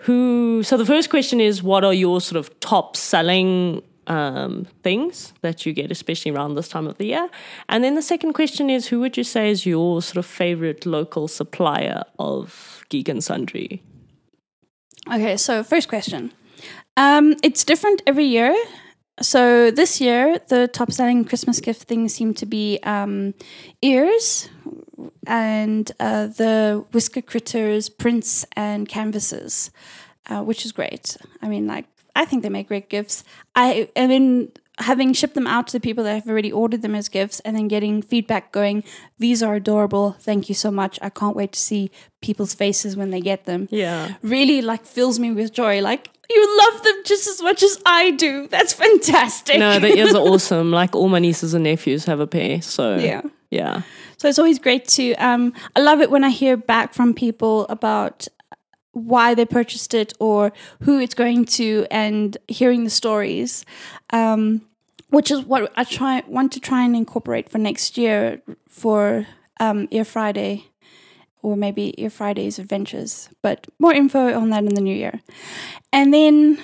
Who? 0.01 0.63
So 0.63 0.77
the 0.79 0.87
first 0.87 1.11
question 1.11 1.41
is, 1.41 1.63
what 1.63 1.85
are 1.85 1.93
your 1.93 2.21
sort 2.23 2.39
of 2.39 2.59
top 2.61 2.97
selling 2.97 3.83
um, 4.07 4.67
things 4.83 5.35
that 5.43 5.67
you 5.67 5.75
get, 5.75 5.91
especially 5.91 6.31
around 6.33 6.55
this 6.55 6.69
time 6.69 6.87
of 6.87 6.97
the 6.97 7.07
year? 7.07 7.29
And 7.69 7.85
then 7.85 7.95
the 7.95 8.03
second 8.03 8.33
question 8.33 8.71
is, 8.71 8.87
who 8.87 9.01
would 9.01 9.17
you 9.19 9.25
say 9.25 9.51
is 9.51 9.67
your 9.67 10.01
sort 10.01 10.17
of 10.17 10.25
favorite 10.27 10.87
local 10.87 11.29
supplier 11.29 12.05
of 12.19 12.85
geek 12.89 13.09
and 13.09 13.23
sundry? 13.23 13.83
Okay, 15.09 15.37
so 15.37 15.63
first 15.63 15.89
question. 15.89 16.33
Um, 16.97 17.37
it's 17.45 17.63
different 17.63 18.03
every 18.07 18.25
year. 18.25 18.57
So 19.23 19.71
this 19.71 20.01
year, 20.01 20.41
the 20.49 20.67
top 20.69 20.91
selling 20.91 21.25
Christmas 21.25 21.61
gift 21.61 21.85
things 21.85 22.13
seem 22.13 22.35
to 22.35 22.47
be 22.47 22.81
um, 22.83 23.35
ears 23.83 24.49
and 25.27 25.91
uh, 26.01 26.27
the 26.27 26.85
whisker 26.93 27.23
critters, 27.23 27.89
prints, 27.89 28.45
and 28.57 28.89
canvases, 28.89 29.71
uh, 30.27 30.43
which 30.43 30.65
is 30.67 30.73
great. 30.73 31.17
I 31.41 31.49
mean, 31.49 31.67
like, 31.67 31.87
I 32.17 32.25
think 32.25 32.43
they 32.43 32.49
make 32.49 32.69
great 32.69 32.89
gifts. 32.91 33.23
I, 33.55 33.89
I 33.97 34.07
mean, 34.07 34.51
having 34.79 35.13
shipped 35.13 35.35
them 35.35 35.47
out 35.47 35.67
to 35.69 35.73
the 35.73 35.81
people 35.81 36.05
that 36.05 36.15
have 36.15 36.29
already 36.29 36.53
ordered 36.53 36.83
them 36.83 36.95
as 36.95 37.09
gifts 37.09 37.41
and 37.41 37.57
then 37.57 37.69
getting 37.69 38.03
feedback 38.03 38.53
going, 38.53 38.85
these 39.19 39.43
are 39.43 39.55
adorable. 39.55 40.13
Thank 40.21 40.49
you 40.49 40.55
so 40.55 40.71
much. 40.71 40.99
I 41.01 41.09
can't 41.09 41.35
wait 41.35 41.53
to 41.53 41.59
see 41.59 41.91
people's 42.21 42.55
faces 42.55 42.97
when 42.97 43.11
they 43.11 43.21
get 43.21 43.45
them 43.45 43.69
Yeah, 43.71 44.15
really 44.23 44.61
like 44.63 44.85
fills 44.85 45.19
me 45.19 45.31
with 45.31 45.53
joy. 45.53 45.81
Like 45.81 46.11
you 46.29 46.59
love 46.59 46.83
them 46.83 46.95
just 47.05 47.27
as 47.29 47.41
much 47.43 47.63
as 47.63 47.79
I 47.87 48.11
do. 48.13 48.49
That's 48.49 48.73
fantastic. 48.73 49.59
no, 49.59 49.79
the 49.79 49.97
ears 49.97 50.15
are 50.15 50.23
awesome. 50.33 50.71
Like 50.71 50.95
all 50.95 51.09
my 51.09 51.19
nieces 51.21 51.55
and 51.55 51.65
nephews 51.65 52.05
have 52.05 52.21
a 52.21 52.27
pair, 52.27 52.61
so 52.63 52.97
yeah. 52.97 53.23
yeah. 53.51 53.83
So 54.19 54.29
it's 54.29 54.39
always 54.39 54.59
great 54.59 54.89
to. 54.89 55.15
Um, 55.15 55.53
I 55.75 55.81
love 55.81 56.01
it 56.01 56.11
when 56.11 56.25
I 56.25 56.31
hear 56.31 56.57
back 56.57 56.95
from 56.95 57.15
people 57.15 57.67
about 57.69 58.29
why 58.93 59.35
they 59.35 59.45
purchased 59.45 59.93
it 59.93 60.15
or 60.19 60.53
who 60.83 60.99
it's 60.99 61.13
going 61.15 61.45
to, 61.45 61.87
and 61.91 62.37
hearing 62.49 62.85
the 62.85 62.91
stories. 62.91 63.65
Um, 64.11 64.63
which 65.11 65.31
is 65.31 65.45
what 65.45 65.73
I 65.77 65.85
try 65.85 66.23
want 66.27 66.53
to 66.53 66.61
try 66.61 66.85
and 66.85 66.97
incorporate 66.97 67.49
for 67.49 67.59
next 67.59 67.97
year 67.97 68.43
for 68.69 69.27
um, 69.61 69.89
Ear 69.91 70.05
Friday, 70.05 70.65
or 71.43 71.57
maybe 71.57 71.95
Ear 72.01 72.11
Friday's 72.11 72.59
adventures. 72.59 73.29
But 73.43 73.67
more 73.79 73.93
info 73.93 74.39
on 74.39 74.51
that 74.51 74.65
in 74.65 74.75
the 74.75 74.81
new 74.81 74.95
year. 74.95 75.21
And 75.93 76.13
then 76.13 76.59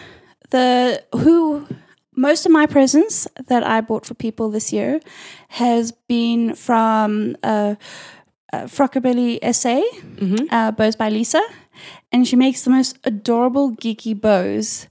the 0.50 1.02
who 1.12 1.66
most 2.14 2.44
of 2.46 2.52
my 2.52 2.66
presents 2.66 3.26
that 3.46 3.64
I 3.64 3.80
bought 3.80 4.04
for 4.04 4.14
people 4.14 4.50
this 4.50 4.72
year 4.72 5.00
has 5.48 5.92
been 6.08 6.54
from 6.54 7.36
uh, 7.42 7.76
uh, 8.52 8.64
Frockabilly 8.64 9.38
SA, 9.54 9.82
uh, 10.50 10.72
bows 10.72 10.96
by 10.96 11.08
Lisa, 11.08 11.42
and 12.12 12.28
she 12.28 12.36
makes 12.36 12.64
the 12.64 12.70
most 12.70 12.98
adorable 13.04 13.72
geeky 13.72 14.18
bows. 14.18 14.88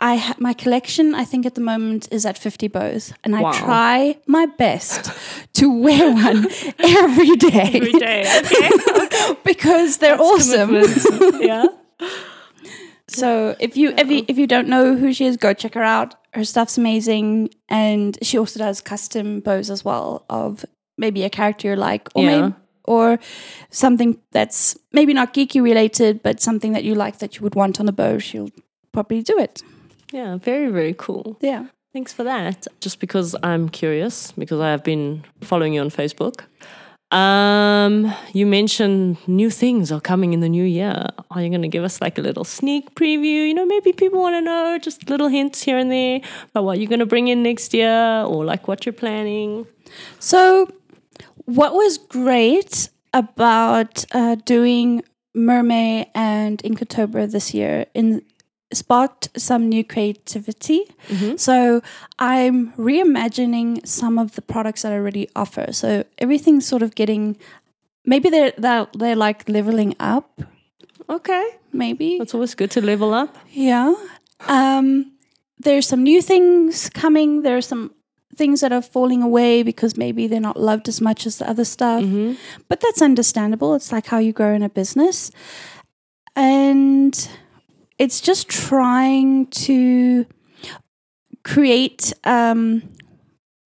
I 0.00 0.16
ha- 0.16 0.36
my 0.38 0.52
collection, 0.52 1.14
I 1.14 1.24
think 1.24 1.44
at 1.44 1.54
the 1.56 1.60
moment 1.60 2.06
is 2.12 2.24
at 2.24 2.38
fifty 2.38 2.68
bows, 2.68 3.12
and 3.24 3.34
I 3.34 3.40
try 3.52 4.16
my 4.26 4.46
best 4.46 5.10
to 5.54 5.70
wear 5.82 6.12
one 6.12 6.46
every 6.78 7.34
day, 7.36 7.70
Every 7.74 7.92
day, 7.92 8.40
okay. 8.44 9.34
because 9.44 9.98
they're 9.98 10.20
awesome. 10.20 10.74
yeah. 11.40 11.66
So 13.08 13.56
if 13.58 13.76
you 13.76 13.94
if 13.96 14.08
you 14.10 14.24
if 14.28 14.38
you 14.38 14.46
don't 14.46 14.68
know 14.68 14.94
who 14.94 15.12
she 15.12 15.26
is, 15.26 15.36
go 15.36 15.52
check 15.54 15.74
her 15.74 15.82
out. 15.82 16.14
Her 16.34 16.44
stuff's 16.44 16.76
amazing, 16.78 17.50
and 17.68 18.18
she 18.22 18.38
also 18.38 18.58
does 18.58 18.80
custom 18.80 19.40
bows 19.40 19.70
as 19.70 19.84
well 19.84 20.24
of 20.28 20.64
maybe 20.98 21.24
a 21.24 21.30
character 21.30 21.68
you 21.70 21.76
like, 21.76 22.08
or 22.14 22.22
Yeah. 22.24 22.40
maybe 22.40 22.54
or 22.84 23.18
something 23.70 24.18
that's 24.32 24.76
maybe 24.92 25.12
not 25.12 25.34
geeky 25.34 25.60
related, 25.62 26.22
but 26.22 26.40
something 26.40 26.72
that 26.72 26.84
you 26.84 26.94
like 26.94 27.18
that 27.18 27.36
you 27.36 27.42
would 27.42 27.54
want 27.54 27.80
on 27.80 27.88
a 27.88 27.92
bow. 27.92 28.18
She'll 28.18 28.50
probably 28.92 29.22
do 29.22 29.38
it. 29.38 29.62
Yeah, 30.12 30.36
very, 30.36 30.70
very 30.70 30.94
cool. 30.96 31.36
Yeah. 31.40 31.66
Thanks 31.92 32.12
for 32.12 32.24
that. 32.24 32.66
Just 32.80 33.00
because 33.00 33.34
I'm 33.42 33.68
curious, 33.68 34.32
because 34.32 34.60
I 34.60 34.70
have 34.70 34.84
been 34.84 35.24
following 35.40 35.74
you 35.74 35.80
on 35.80 35.90
Facebook. 35.90 36.44
Um, 37.10 38.14
you 38.34 38.44
mentioned 38.44 39.16
new 39.26 39.48
things 39.48 39.90
are 39.90 40.00
coming 40.00 40.34
in 40.34 40.40
the 40.40 40.48
new 40.48 40.64
year. 40.64 41.06
Are 41.30 41.42
you 41.42 41.48
going 41.48 41.62
to 41.62 41.68
give 41.68 41.82
us 41.82 42.02
like 42.02 42.18
a 42.18 42.20
little 42.20 42.44
sneak 42.44 42.94
preview? 42.94 43.48
You 43.48 43.54
know, 43.54 43.64
maybe 43.64 43.92
people 43.92 44.20
want 44.20 44.34
to 44.34 44.42
know 44.42 44.78
just 44.78 45.08
little 45.08 45.28
hints 45.28 45.62
here 45.62 45.78
and 45.78 45.90
there 45.90 46.20
about 46.50 46.64
what 46.64 46.78
you're 46.78 46.88
going 46.88 46.98
to 46.98 47.06
bring 47.06 47.28
in 47.28 47.42
next 47.42 47.72
year 47.72 48.24
or 48.26 48.44
like 48.44 48.68
what 48.68 48.84
you're 48.84 48.92
planning. 48.92 49.66
So, 50.18 50.68
what 51.46 51.72
was 51.72 51.96
great 51.96 52.90
about 53.14 54.04
uh, 54.12 54.34
doing 54.44 55.02
MerMay 55.34 56.06
and 56.14 56.58
Inktober 56.62 57.30
this 57.30 57.54
year 57.54 57.86
in 57.94 58.22
sparked 58.72 59.28
some 59.36 59.68
new 59.68 59.82
creativity. 59.84 60.82
So 61.36 61.80
I'm 62.18 62.72
reimagining 62.74 63.86
some 63.86 64.18
of 64.18 64.34
the 64.34 64.42
products 64.42 64.82
that 64.82 64.92
I 64.92 64.96
already 64.96 65.28
offer. 65.34 65.72
So 65.72 66.04
everything's 66.18 66.66
sort 66.66 66.82
of 66.82 66.94
getting 66.94 67.36
maybe 68.04 68.28
they're 68.30 68.52
they're, 68.58 68.86
they're 68.94 69.16
like 69.16 69.48
leveling 69.48 69.94
up. 70.00 70.42
Okay. 71.08 71.44
Maybe 71.72 72.16
It's 72.20 72.34
always 72.34 72.54
good 72.54 72.70
to 72.72 72.80
level 72.80 73.12
up. 73.14 73.36
yeah. 73.52 73.94
Um, 74.48 75.12
there's 75.58 75.86
some 75.88 76.02
new 76.02 76.22
things 76.22 76.88
coming. 76.90 77.42
There 77.42 77.56
are 77.56 77.62
some 77.62 77.90
things 78.36 78.60
that 78.60 78.72
are 78.72 78.82
falling 78.82 79.22
away 79.22 79.62
because 79.64 79.96
maybe 79.96 80.28
they're 80.28 80.40
not 80.40 80.56
loved 80.60 80.88
as 80.88 81.00
much 81.00 81.26
as 81.26 81.38
the 81.38 81.48
other 81.50 81.64
stuff. 81.64 82.04
But 82.68 82.80
that's 82.80 83.02
understandable. 83.02 83.74
It's 83.74 83.90
like 83.92 84.06
how 84.06 84.18
you 84.18 84.32
grow 84.32 84.54
in 84.54 84.62
a 84.62 84.68
business. 84.68 85.30
And 86.36 87.28
it's 87.98 88.20
just 88.20 88.48
trying 88.48 89.46
to 89.46 90.26
create 91.44 92.12
um, 92.24 92.82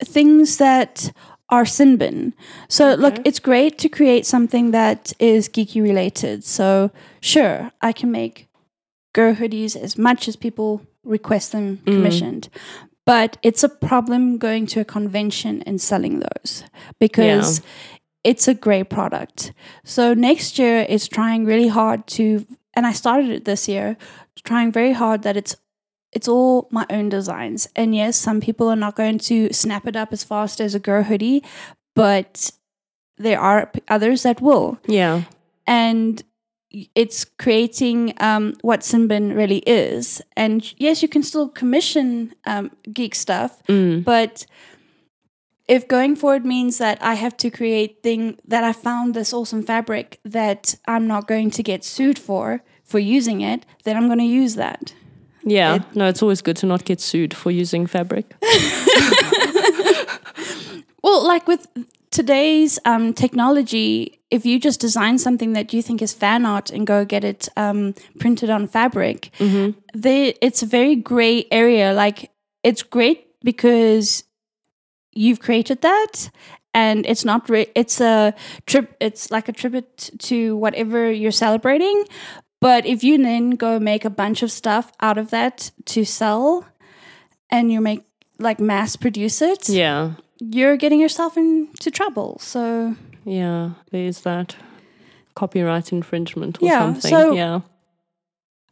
things 0.02 0.56
that 0.58 1.12
are 1.48 1.66
sin 1.66 1.96
bin. 1.96 2.32
So 2.68 2.94
look, 2.94 3.16
it's 3.24 3.38
great 3.38 3.78
to 3.78 3.88
create 3.88 4.24
something 4.24 4.70
that 4.70 5.12
is 5.18 5.48
geeky 5.48 5.82
related. 5.82 6.44
So 6.44 6.90
sure, 7.20 7.70
I 7.82 7.92
can 7.92 8.10
make 8.10 8.48
Go 9.14 9.34
hoodies 9.34 9.76
as 9.76 9.98
much 9.98 10.26
as 10.26 10.36
people 10.36 10.80
request 11.04 11.52
them 11.52 11.78
commissioned. 11.84 12.48
But 13.04 13.36
it's 13.42 13.62
a 13.62 13.68
problem 13.68 14.38
going 14.38 14.66
to 14.68 14.80
a 14.80 14.84
convention 14.84 15.62
and 15.64 15.80
selling 15.80 16.20
those 16.20 16.64
because 16.98 17.60
it's 18.24 18.48
a 18.48 18.54
great 18.54 18.88
product. 18.88 19.52
So 19.84 20.14
next 20.14 20.58
year 20.58 20.86
it's 20.88 21.08
trying 21.08 21.44
really 21.44 21.68
hard 21.68 22.06
to 22.08 22.46
and 22.74 22.86
I 22.86 22.92
started 22.92 23.28
it 23.28 23.44
this 23.44 23.68
year, 23.68 23.98
trying 24.44 24.72
very 24.72 24.92
hard 24.92 25.22
that 25.22 25.36
it's 25.36 25.56
it's 26.12 26.28
all 26.28 26.68
my 26.70 26.84
own 26.90 27.08
designs. 27.08 27.68
And 27.74 27.94
yes, 27.94 28.18
some 28.18 28.40
people 28.40 28.68
are 28.68 28.76
not 28.76 28.96
going 28.96 29.18
to 29.20 29.50
snap 29.52 29.86
it 29.86 29.96
up 29.96 30.12
as 30.12 30.22
fast 30.22 30.60
as 30.60 30.74
a 30.74 30.78
girl 30.78 31.02
hoodie, 31.04 31.42
but 31.94 32.50
there 33.16 33.40
are 33.40 33.70
others 33.88 34.22
that 34.24 34.40
will 34.42 34.78
Yeah. 34.86 35.22
and 35.66 36.22
it's 36.94 37.24
creating 37.38 38.14
um, 38.18 38.54
what 38.62 38.80
Sinbin 38.80 39.36
really 39.36 39.58
is. 39.66 40.22
And 40.36 40.72
yes, 40.78 41.02
you 41.02 41.08
can 41.08 41.22
still 41.22 41.48
commission 41.48 42.34
um, 42.46 42.70
geek 42.92 43.14
stuff, 43.14 43.62
but 43.66 44.46
if 45.68 45.86
going 45.88 46.16
forward 46.16 46.44
means 46.44 46.78
that 46.78 46.98
I 47.02 47.14
have 47.14 47.36
to 47.38 47.50
create 47.50 48.02
thing 48.02 48.38
that 48.48 48.64
I 48.64 48.72
found 48.72 49.14
this 49.14 49.32
awesome 49.32 49.62
fabric 49.62 50.18
that 50.24 50.74
I'm 50.86 51.06
not 51.06 51.26
going 51.28 51.50
to 51.52 51.62
get 51.62 51.84
sued 51.84 52.18
for 52.18 52.62
for 52.92 52.98
using 53.16 53.40
it, 53.52 53.60
then 53.84 53.96
I'm 53.96 54.06
going 54.06 54.18
to 54.28 54.32
use 54.42 54.54
that. 54.56 54.94
Yeah. 55.44 55.74
It- 55.76 55.96
no, 55.96 56.04
it's 56.08 56.22
always 56.22 56.42
good 56.42 56.56
to 56.58 56.66
not 56.66 56.84
get 56.84 57.00
sued 57.00 57.32
for 57.34 57.50
using 57.50 57.86
fabric. 57.88 58.26
Well, 61.04 61.26
like 61.26 61.48
with 61.48 61.66
today's 62.12 62.78
um, 62.84 63.12
technology, 63.12 64.20
if 64.30 64.46
you 64.46 64.60
just 64.60 64.80
design 64.80 65.18
something 65.18 65.52
that 65.54 65.72
you 65.72 65.82
think 65.82 66.00
is 66.00 66.12
fan 66.12 66.46
art 66.46 66.70
and 66.70 66.86
go 66.86 67.04
get 67.04 67.24
it 67.24 67.48
um, 67.56 67.94
printed 68.20 68.50
on 68.50 68.68
fabric, 68.68 69.30
they, 69.94 70.34
it's 70.40 70.62
a 70.62 70.66
very 70.66 70.94
gray 70.94 71.44
area. 71.50 71.92
Like 71.92 72.30
it's 72.62 72.84
great 72.84 73.26
because 73.42 74.22
you've 75.12 75.40
created 75.40 75.82
that, 75.82 76.30
and 76.72 77.04
it's 77.04 77.24
not. 77.24 77.48
Re- 77.50 77.66
it's 77.74 78.00
a 78.00 78.32
trip. 78.66 78.94
It's 79.00 79.30
like 79.32 79.48
a 79.48 79.52
tribute 79.52 80.10
to 80.20 80.56
whatever 80.56 81.10
you're 81.10 81.32
celebrating. 81.32 82.04
But 82.62 82.86
if 82.86 83.02
you 83.02 83.18
then 83.18 83.50
go 83.58 83.78
make 83.80 84.04
a 84.06 84.10
bunch 84.10 84.42
of 84.44 84.50
stuff 84.52 84.92
out 85.00 85.18
of 85.18 85.30
that 85.30 85.72
to 85.86 86.04
sell, 86.04 86.64
and 87.50 87.72
you 87.72 87.80
make 87.80 88.02
like 88.38 88.60
mass 88.60 88.94
produce 88.96 89.42
it, 89.42 89.68
Yeah. 89.68 90.12
you're 90.38 90.76
getting 90.76 91.00
yourself 91.00 91.36
into 91.36 91.90
trouble. 91.90 92.38
So 92.40 92.94
Yeah. 93.24 93.70
There's 93.90 94.20
that 94.22 94.56
copyright 95.34 95.92
infringement 95.92 96.62
or 96.62 96.66
Yeah, 96.66 96.78
something. 96.80 97.10
so- 97.10 97.32
yeah. 97.34 97.60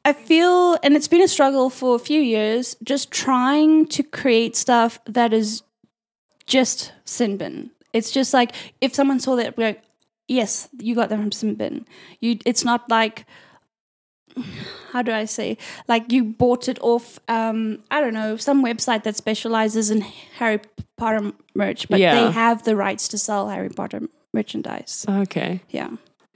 I 0.04 0.12
feel, 0.14 0.78
and 0.82 0.96
it's 0.96 1.08
been 1.08 1.22
a 1.22 1.28
struggle 1.28 1.68
for 1.68 1.94
a 1.94 1.98
few 1.98 2.20
years, 2.20 2.76
just 2.82 3.10
trying 3.10 3.86
to 3.88 4.02
create 4.02 4.56
stuff 4.56 4.98
that 5.04 5.32
is 5.32 5.62
just 6.46 6.92
Sinbin. 7.04 7.70
It's 7.92 8.10
just 8.10 8.32
like 8.32 8.52
if 8.80 8.94
someone 8.94 9.20
saw 9.20 9.36
that, 9.36 9.56
we're 9.58 9.66
like, 9.68 9.82
yes, 10.28 10.68
you 10.78 10.94
got 10.94 11.08
that 11.10 11.18
from 11.18 11.30
Sinbin. 11.30 11.84
You, 12.20 12.38
it's 12.46 12.64
not 12.64 12.88
like. 12.88 13.26
How 14.92 15.02
do 15.02 15.12
I 15.12 15.24
say? 15.24 15.56
Like 15.88 16.10
you 16.12 16.24
bought 16.24 16.68
it 16.68 16.78
off, 16.80 17.18
um, 17.28 17.78
I 17.90 18.00
don't 18.00 18.14
know, 18.14 18.36
some 18.36 18.64
website 18.64 19.04
that 19.04 19.16
specializes 19.16 19.90
in 19.90 20.00
Harry 20.38 20.60
Potter 20.96 21.32
merch, 21.54 21.88
but 21.88 22.00
Yeah. 22.00 22.14
they 22.26 22.32
have 22.32 22.64
the 22.64 22.74
rights 22.76 23.08
to 23.08 23.18
sell 23.18 23.48
Harry 23.48 23.68
Potter 23.70 24.02
merchandise. 24.32 25.04
Okay. 25.08 25.60
Yeah. 25.70 25.90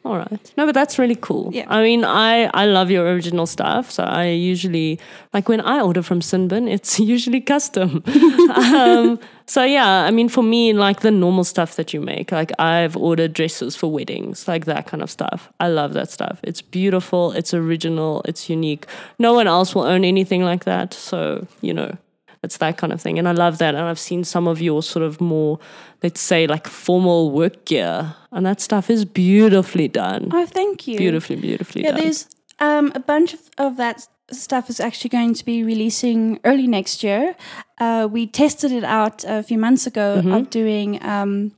All 0.05 0.19
right. 0.19 0.53
No, 0.59 0.67
but 0.67 0.75
that's 0.75 0.99
really 0.99 1.15
cool. 1.15 1.51
Yeah. 1.55 1.65
I 1.69 1.83
mean, 1.83 2.05
I 2.05 2.51
I 2.53 2.67
love 2.67 2.91
your 2.91 3.07
original 3.07 3.47
stuff. 3.47 3.91
So 3.91 4.03
I 4.03 4.27
usually 4.27 5.01
like 5.33 5.49
when 5.49 5.63
I 5.63 5.81
order 5.81 6.03
from 6.03 6.21
Sinbin, 6.21 6.71
it's 6.71 7.01
usually 7.15 7.41
custom. 7.41 8.05
um, 8.55 9.19
so 9.47 9.65
yeah, 9.65 10.05
I 10.05 10.11
mean, 10.11 10.29
for 10.29 10.43
me, 10.43 10.75
like 10.75 11.01
the 11.01 11.11
normal 11.11 11.45
stuff 11.45 11.77
that 11.77 11.95
you 11.95 12.03
make, 12.03 12.33
like 12.33 12.53
I've 12.59 12.99
ordered 12.99 13.33
dresses 13.33 13.77
for 13.77 13.91
weddings, 13.91 14.47
like 14.47 14.67
that 14.67 14.87
kind 14.87 15.03
of 15.03 15.11
stuff. 15.11 15.51
I 15.59 15.69
love 15.69 15.95
that 15.95 16.11
stuff. 16.11 16.39
It's 16.43 16.61
beautiful. 16.61 17.33
It's 17.33 17.55
original. 17.55 18.21
It's 18.27 18.51
unique. 18.51 18.87
No 19.19 19.33
one 19.33 19.47
else 19.47 19.75
will 19.75 19.85
own 19.85 20.05
anything 20.05 20.45
like 20.45 20.65
that. 20.65 20.93
So 20.93 21.47
you 21.63 21.73
know. 21.73 21.97
It's 22.45 22.59
that 22.59 22.77
kind 22.77 22.93
of 22.93 23.01
thing. 23.01 23.19
And 23.19 23.27
I 23.29 23.33
love 23.33 23.59
that. 23.59 23.75
And 23.75 23.85
I've 23.85 23.99
seen 23.99 24.23
some 24.25 24.47
of 24.47 24.61
your 24.61 24.83
sort 24.83 25.05
of 25.05 25.21
more, 25.21 25.59
let's 26.03 26.21
say, 26.21 26.47
like 26.47 26.69
formal 26.69 27.31
work 27.31 27.65
gear. 27.65 28.15
And 28.31 28.45
that 28.47 28.61
stuff 28.61 28.91
is 28.91 29.05
beautifully 29.05 29.89
done. 29.89 30.31
Oh, 30.33 30.47
thank 30.47 30.87
you. 30.87 30.99
Beautifully, 30.99 31.37
beautifully 31.37 31.83
Yeah, 31.83 31.93
done. 31.93 32.01
there's 32.01 32.27
um, 32.61 32.93
a 32.95 33.01
bunch 33.01 33.35
of, 33.35 33.41
of 33.59 33.77
that 33.79 34.07
stuff 34.31 34.71
is 34.71 34.81
actually 34.81 35.11
going 35.11 35.35
to 35.35 35.45
be 35.45 35.63
releasing 35.65 36.39
early 36.45 36.67
next 36.67 37.03
year. 37.03 37.35
Uh, 37.79 38.09
we 38.11 38.27
tested 38.27 38.73
it 38.73 38.85
out 38.85 39.25
a 39.27 39.43
few 39.43 39.59
months 39.59 39.87
ago 39.87 40.19
Mm-hmm. 40.19 40.33
of 40.33 40.51
doing 40.51 41.03
um, 41.05 41.53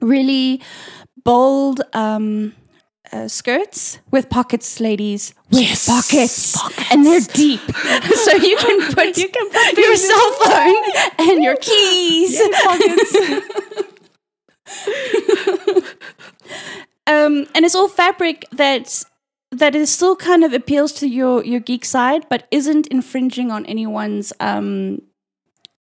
really 0.00 0.60
bold 1.24 1.80
um, 1.92 2.52
uh, 3.12 3.28
skirts 3.28 3.98
with 4.10 4.28
pockets, 4.28 4.80
ladies. 4.80 5.34
With 5.50 5.60
Yes, 5.62 5.86
pockets. 5.88 6.56
pockets. 6.60 6.88
and 6.92 7.04
they're 7.06 7.20
deep, 7.20 7.60
so 8.24 8.32
you 8.36 8.56
can 8.56 8.92
put 8.94 9.16
You 9.16 9.28
can 9.28 9.50
put 9.50 9.78
your 9.78 9.96
cell 9.96 10.32
phone 10.32 10.84
and 11.30 11.42
your 11.44 11.56
keys. 11.56 12.40
um, 17.06 17.46
and 17.54 17.64
it's 17.64 17.74
all 17.74 17.88
fabric 17.88 18.44
that's 18.52 19.06
that 19.52 19.74
is 19.74 19.90
still 19.90 20.16
kind 20.16 20.44
of 20.44 20.52
appeals 20.52 20.92
to 20.92 21.06
your 21.08 21.44
your 21.44 21.60
geek 21.60 21.84
side, 21.84 22.26
but 22.28 22.46
isn't 22.50 22.86
infringing 22.88 23.50
on 23.50 23.64
anyone's 23.66 24.32
um, 24.40 25.00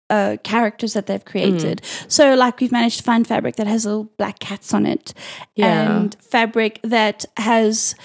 uh, 0.09 0.37
characters 0.43 0.93
that 0.93 1.05
they've 1.07 1.25
created. 1.25 1.81
So, 2.07 2.35
like 2.35 2.59
we've 2.59 2.71
managed 2.71 2.97
to 2.97 3.03
find 3.03 3.25
fabric 3.27 3.55
that 3.55 3.67
has 3.67 3.85
little 3.85 4.05
black 4.17 4.39
cats 4.39 4.73
on 4.73 4.85
it, 4.85 5.13
Yeah. 5.55 5.97
and 5.97 6.15
fabric 6.21 6.79
that 6.83 7.25
has 7.37 7.95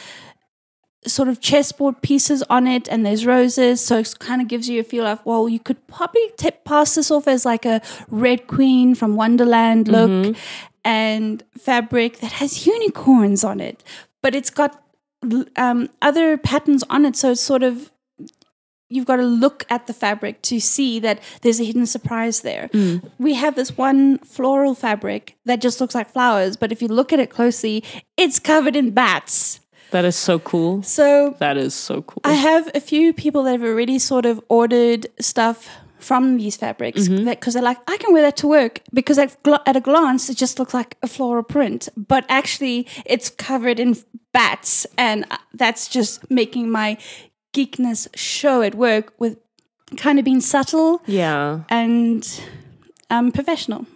sort 1.06 1.28
of 1.28 1.40
chessboard 1.40 2.02
pieces 2.02 2.42
on 2.50 2.66
it 2.66 2.86
and 2.88 3.06
there's 3.06 3.24
roses. 3.24 3.80
So 3.80 3.98
it 3.98 4.14
kind 4.18 4.42
of 4.42 4.48
gives 4.48 4.68
you 4.68 4.80
a 4.80 4.84
feel 4.84 5.06
of 5.06 5.20
well 5.24 5.48
you 5.48 5.58
could 5.58 5.86
probably 5.86 6.30
tip 6.36 6.62
pass 6.64 6.94
this 6.94 7.10
off 7.10 7.26
as 7.26 7.46
like 7.46 7.64
a 7.64 7.80
red 8.10 8.46
queen 8.46 8.94
from 8.94 9.16
wonderland 9.16 9.88
look 9.88 10.36
and 10.84 11.42
fabric 11.58 12.18
that 12.18 12.32
has 12.32 12.66
unicorns 12.66 13.44
on 13.44 13.60
it. 13.60 13.82
But 14.22 14.34
it's 14.34 14.50
got 14.50 14.82
um, 15.56 15.88
other 16.02 16.36
patterns 16.36 16.84
on 16.90 17.06
it. 17.06 17.16
So 17.16 17.30
it's 17.30 17.40
sort 17.40 17.62
of 17.62 17.90
you've 18.90 19.06
got 19.06 19.16
to 19.16 19.22
look 19.22 19.64
at 19.70 19.86
the 19.86 19.94
fabric 19.94 20.42
to 20.42 20.60
see 20.60 20.98
that 21.00 21.20
there's 21.42 21.60
a 21.60 21.64
hidden 21.64 21.86
surprise 21.86 22.40
there 22.42 22.68
we 23.18 23.32
have 23.34 23.54
this 23.54 23.76
one 23.78 24.18
floral 24.18 24.74
fabric 24.74 25.36
that 25.46 25.60
just 25.60 25.80
looks 25.80 25.94
like 25.94 26.10
flowers 26.10 26.56
but 26.56 26.70
if 26.72 26.82
you 26.82 26.88
look 26.88 27.12
at 27.12 27.18
it 27.18 27.30
closely 27.30 27.82
it's 28.16 28.38
covered 28.38 28.76
in 28.76 28.90
bats 28.90 29.60
that 29.92 30.04
is 30.04 30.14
so 30.14 30.38
cool. 30.38 30.82
so 30.84 31.34
That 31.40 31.56
is 31.56 31.74
so 31.74 32.02
cool. 32.02 32.20
I 32.22 32.34
have 32.34 32.70
a 32.76 32.80
few 32.80 33.12
people 33.12 33.42
that 33.42 33.52
have 33.58 33.64
already 33.64 33.98
sort 33.98 34.24
of 34.24 34.40
ordered 34.48 35.08
stuff 35.18 35.68
from 35.98 36.36
these 36.36 36.56
fabrics 36.56 37.08
because 37.08 37.54
they're 37.54 37.62
like, 37.62 37.78
I 37.88 37.96
can 37.96 38.12
wear 38.12 38.22
that 38.22 38.36
to 38.38 38.46
work 38.46 38.82
because 38.94 39.18
at, 39.18 39.42
gl- 39.42 39.60
at 39.66 39.74
a 39.76 39.80
glance 39.80 40.30
it 40.30 40.36
just 40.36 40.60
looks 40.60 40.72
like 40.74 40.96
a 41.02 41.08
floral 41.08 41.42
print, 41.42 41.88
but 41.96 42.24
actually 42.28 42.86
it's 43.04 43.30
covered 43.30 43.80
in 43.80 43.96
bats, 44.32 44.86
and 44.96 45.26
uh, 45.30 45.38
that's 45.54 45.88
just 45.88 46.30
making 46.30 46.70
my 46.70 46.96
geekness 47.52 48.08
show 48.14 48.62
at 48.62 48.74
work 48.74 49.12
with 49.18 49.38
kind 49.96 50.18
of 50.18 50.24
being 50.24 50.40
subtle 50.40 51.02
yeah. 51.06 51.60
and 51.68 52.40
um, 53.10 53.32
professional. 53.32 53.86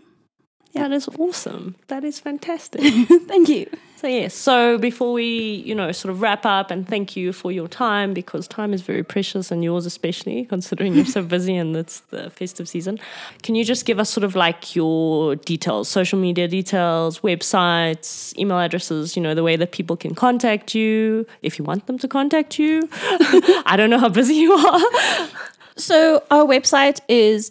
That 0.75 0.93
is 0.93 1.09
awesome. 1.19 1.77
That 1.87 2.05
is 2.05 2.19
fantastic. 2.19 2.81
Thank 3.27 3.49
you. 3.49 3.71
So 3.97 4.09
yes, 4.09 4.35
so 4.35 4.77
before 4.77 5.13
we, 5.15 5.63
you 5.65 5.75
know, 5.75 5.91
sort 5.93 6.13
of 6.13 6.21
wrap 6.21 6.45
up 6.45 6.71
and 6.71 6.87
thank 6.87 7.17
you 7.17 7.33
for 7.33 7.51
your 7.51 7.69
time 7.69 8.13
because 8.13 8.47
time 8.47 8.75
is 8.75 8.83
very 8.83 9.03
precious 9.03 9.51
and 9.51 9.65
yours 9.65 9.87
especially 9.87 10.45
considering 10.51 10.95
you're 10.95 11.07
so 11.07 11.23
busy 11.23 11.57
and 11.57 11.75
it's 11.75 12.01
the 12.01 12.29
festive 12.29 12.69
season. 12.69 12.99
Can 13.43 13.55
you 13.55 13.65
just 13.65 13.87
give 13.87 13.99
us 13.99 14.11
sort 14.11 14.25
of 14.25 14.37
like 14.37 14.77
your 14.77 15.37
details, 15.37 15.89
social 15.89 16.19
media 16.19 16.49
details, 16.49 17.21
websites, 17.21 18.37
email 18.37 18.59
addresses, 18.59 19.17
you 19.17 19.23
know, 19.23 19.35
the 19.35 19.43
way 19.43 19.57
that 19.57 19.73
people 19.73 19.97
can 19.97 20.15
contact 20.15 20.75
you 20.75 21.25
if 21.41 21.59
you 21.59 21.65
want 21.65 21.87
them 21.87 21.97
to 21.99 22.09
contact 22.09 22.59
you? 22.59 22.87
I 23.65 23.77
don't 23.79 23.89
know 23.89 23.99
how 23.99 24.11
busy 24.11 24.35
you 24.35 24.53
are. 24.53 25.29
So 25.77 26.23
our 26.31 26.45
website 26.45 27.01
is 27.09 27.49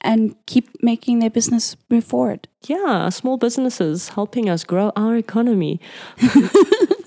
and 0.03 0.37
keep 0.47 0.69
making 0.83 1.19
their 1.19 1.31
business 1.31 1.77
move 1.89 2.05
forward. 2.05 2.47
Yeah, 2.67 3.09
small 3.09 3.39
businesses 3.39 4.11
helping 4.11 4.49
us 4.49 4.65
grow 4.65 4.93
our 4.95 5.17
economy. 5.17 5.81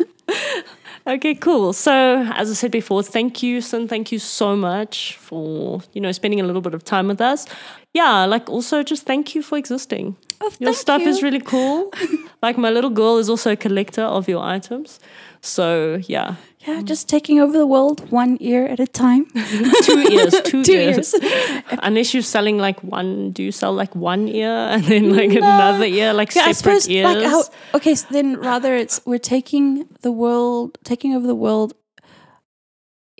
okay, 1.07 1.35
cool. 1.35 1.73
So, 1.73 2.23
as 2.35 2.49
I 2.49 2.53
said 2.53 2.71
before, 2.71 3.03
thank 3.03 3.41
you, 3.41 3.61
Sin. 3.61 3.87
Thank 3.87 4.11
you 4.11 4.19
so 4.19 4.55
much 4.55 5.15
for 5.17 5.81
you 5.93 6.01
know 6.01 6.11
spending 6.11 6.39
a 6.41 6.43
little 6.43 6.61
bit 6.61 6.73
of 6.73 6.83
time 6.83 7.07
with 7.07 7.21
us. 7.21 7.45
Yeah, 7.93 8.25
like 8.25 8.49
also 8.49 8.83
just 8.83 9.05
thank 9.05 9.33
you 9.35 9.41
for 9.41 9.57
existing. 9.57 10.15
Oh, 10.41 10.51
Your 10.59 10.73
stuff 10.73 11.01
is 11.01 11.23
really 11.23 11.39
cool. 11.39 11.91
like 12.43 12.57
my 12.57 12.69
little 12.69 12.91
girl 12.91 13.17
is 13.17 13.29
also 13.29 13.51
a 13.53 13.55
collector 13.55 14.03
of 14.03 14.27
your 14.27 14.43
items. 14.43 14.99
So 15.41 15.99
yeah, 16.07 16.35
Yeah, 16.65 16.81
mm. 16.81 16.85
just 16.85 17.07
taking 17.07 17.39
over 17.39 17.53
the 17.57 17.67
world 17.67 18.09
one 18.11 18.37
ear 18.39 18.65
at 18.65 18.79
a 18.79 18.87
time. 18.87 19.25
two 19.83 19.99
ears, 19.99 20.33
two, 20.43 20.63
Two 20.63 20.71
ears. 20.73 21.13
Unless 21.83 22.13
you're 22.13 22.23
selling 22.23 22.57
like 22.57 22.83
one, 22.83 23.31
do 23.31 23.43
you 23.43 23.51
sell 23.51 23.73
like 23.73 23.95
one 23.95 24.27
ear 24.27 24.49
and 24.49 24.83
then 24.85 25.15
like 25.15 25.31
another 25.31 25.85
ear, 25.85 26.13
like 26.13 26.33
Yeah, 26.33 26.51
separate 26.51 26.81
suppose 26.81 26.89
ears? 26.89 27.05
like 27.05 27.23
how 27.25 27.43
okay, 27.75 27.93
so 27.95 28.07
then 28.09 28.37
rather 28.39 28.75
it's 28.75 28.99
we're 29.05 29.19
taking 29.19 29.87
the 30.01 30.11
world 30.11 30.77
taking 30.83 31.13
over 31.13 31.27
the 31.27 31.35
world 31.35 31.73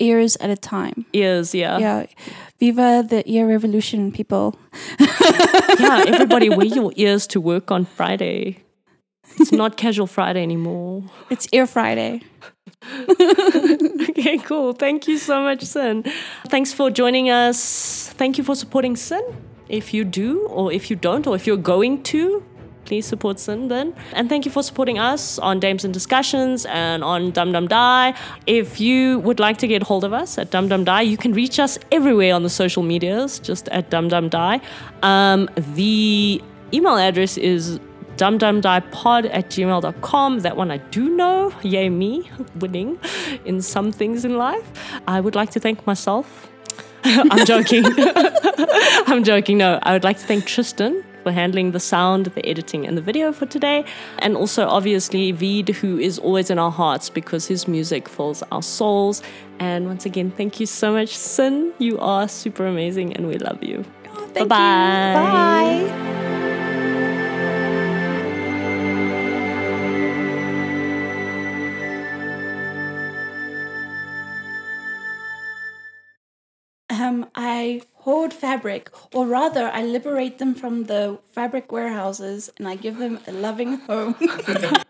ears 0.00 0.36
at 0.40 0.50
a 0.50 0.56
time. 0.56 1.06
ears, 1.12 1.54
yeah. 1.54 1.78
Yeah. 1.78 2.06
Viva 2.60 3.04
the 3.08 3.22
ear 3.30 3.46
revolution, 3.48 4.10
people. 4.12 4.58
yeah, 4.98 6.04
everybody 6.06 6.48
wear 6.48 6.66
your 6.66 6.92
ears 6.96 7.26
to 7.28 7.40
work 7.40 7.70
on 7.70 7.84
Friday. 7.84 8.64
It's 9.40 9.52
not 9.52 9.76
casual 9.76 10.06
Friday 10.06 10.42
anymore. 10.42 11.04
It's 11.30 11.48
Ear 11.52 11.66
Friday. 11.66 12.22
Okay, 14.10 14.38
cool. 14.38 14.72
Thank 14.72 15.06
you 15.06 15.16
so 15.16 15.42
much, 15.42 15.62
Sin. 15.62 16.04
Thanks 16.48 16.72
for 16.72 16.90
joining 16.90 17.30
us. 17.30 18.08
Thank 18.14 18.36
you 18.36 18.44
for 18.44 18.56
supporting 18.56 18.96
Sin. 18.96 19.22
If 19.68 19.94
you 19.94 20.04
do, 20.04 20.46
or 20.48 20.72
if 20.72 20.90
you 20.90 20.96
don't, 20.96 21.26
or 21.26 21.36
if 21.36 21.46
you're 21.46 21.56
going 21.56 22.02
to, 22.04 22.42
please 22.84 23.06
support 23.06 23.38
Sin 23.38 23.68
then. 23.68 23.94
And 24.12 24.28
thank 24.28 24.44
you 24.44 24.50
for 24.50 24.62
supporting 24.62 24.98
us 24.98 25.38
on 25.38 25.60
Dames 25.60 25.84
and 25.84 25.94
Discussions 25.94 26.66
and 26.66 27.04
on 27.04 27.30
Dum 27.30 27.52
Dum 27.52 27.68
Die. 27.68 28.14
If 28.46 28.80
you 28.80 29.20
would 29.20 29.38
like 29.38 29.58
to 29.58 29.66
get 29.66 29.82
hold 29.82 30.04
of 30.04 30.12
us 30.12 30.38
at 30.38 30.50
Dum 30.50 30.68
Dum 30.68 30.84
Die, 30.84 31.02
you 31.02 31.16
can 31.16 31.32
reach 31.32 31.58
us 31.58 31.78
everywhere 31.92 32.34
on 32.34 32.42
the 32.42 32.50
social 32.50 32.82
medias, 32.82 33.38
just 33.38 33.68
at 33.68 33.90
Dum 33.90 34.08
Dum 34.08 34.28
Die. 34.28 34.60
Um, 35.02 35.48
the 35.74 36.42
email 36.72 36.96
address 36.96 37.36
is 37.36 37.78
dumdumdiepod 38.18 39.30
at 39.32 39.48
gmail.com. 39.48 40.40
That 40.40 40.56
one 40.56 40.70
I 40.70 40.78
do 40.78 41.08
know. 41.08 41.52
Yay, 41.62 41.88
me 41.88 42.30
winning 42.56 42.98
in 43.44 43.62
some 43.62 43.92
things 43.92 44.24
in 44.24 44.36
life. 44.36 44.68
I 45.06 45.20
would 45.20 45.34
like 45.34 45.50
to 45.50 45.60
thank 45.60 45.86
myself. 45.86 46.48
I'm 47.04 47.46
joking. 47.46 47.84
I'm 49.06 49.24
joking. 49.24 49.58
No, 49.58 49.78
I 49.82 49.92
would 49.92 50.04
like 50.04 50.18
to 50.18 50.26
thank 50.26 50.46
Tristan 50.46 51.04
for 51.22 51.32
handling 51.32 51.70
the 51.70 51.80
sound, 51.80 52.26
the 52.26 52.46
editing, 52.46 52.86
and 52.86 52.96
the 52.96 53.02
video 53.02 53.32
for 53.32 53.46
today. 53.46 53.84
And 54.18 54.36
also, 54.36 54.66
obviously, 54.66 55.32
Veed, 55.32 55.68
who 55.68 55.98
is 55.98 56.18
always 56.18 56.50
in 56.50 56.58
our 56.58 56.70
hearts 56.70 57.08
because 57.10 57.46
his 57.46 57.68
music 57.68 58.08
fills 58.08 58.42
our 58.50 58.62
souls. 58.62 59.22
And 59.58 59.86
once 59.86 60.06
again, 60.06 60.30
thank 60.30 60.58
you 60.58 60.66
so 60.66 60.92
much, 60.92 61.16
Sin. 61.16 61.72
You 61.78 61.98
are 61.98 62.28
super 62.28 62.66
amazing 62.66 63.14
and 63.14 63.28
we 63.28 63.38
love 63.38 63.62
you. 63.62 63.84
Oh, 64.08 64.26
thank 64.28 64.38
you. 64.38 64.46
Bye-bye. 64.46 65.86
Bye. 65.88 66.37
Hoard 78.08 78.32
fabric, 78.32 78.88
or 79.12 79.26
rather, 79.26 79.68
I 79.68 79.82
liberate 79.82 80.38
them 80.38 80.54
from 80.54 80.84
the 80.84 81.18
fabric 81.32 81.70
warehouses 81.70 82.48
and 82.56 82.66
I 82.66 82.74
give 82.74 82.96
them 82.96 83.20
a 83.26 83.32
loving 83.32 83.80
home. 83.80 84.16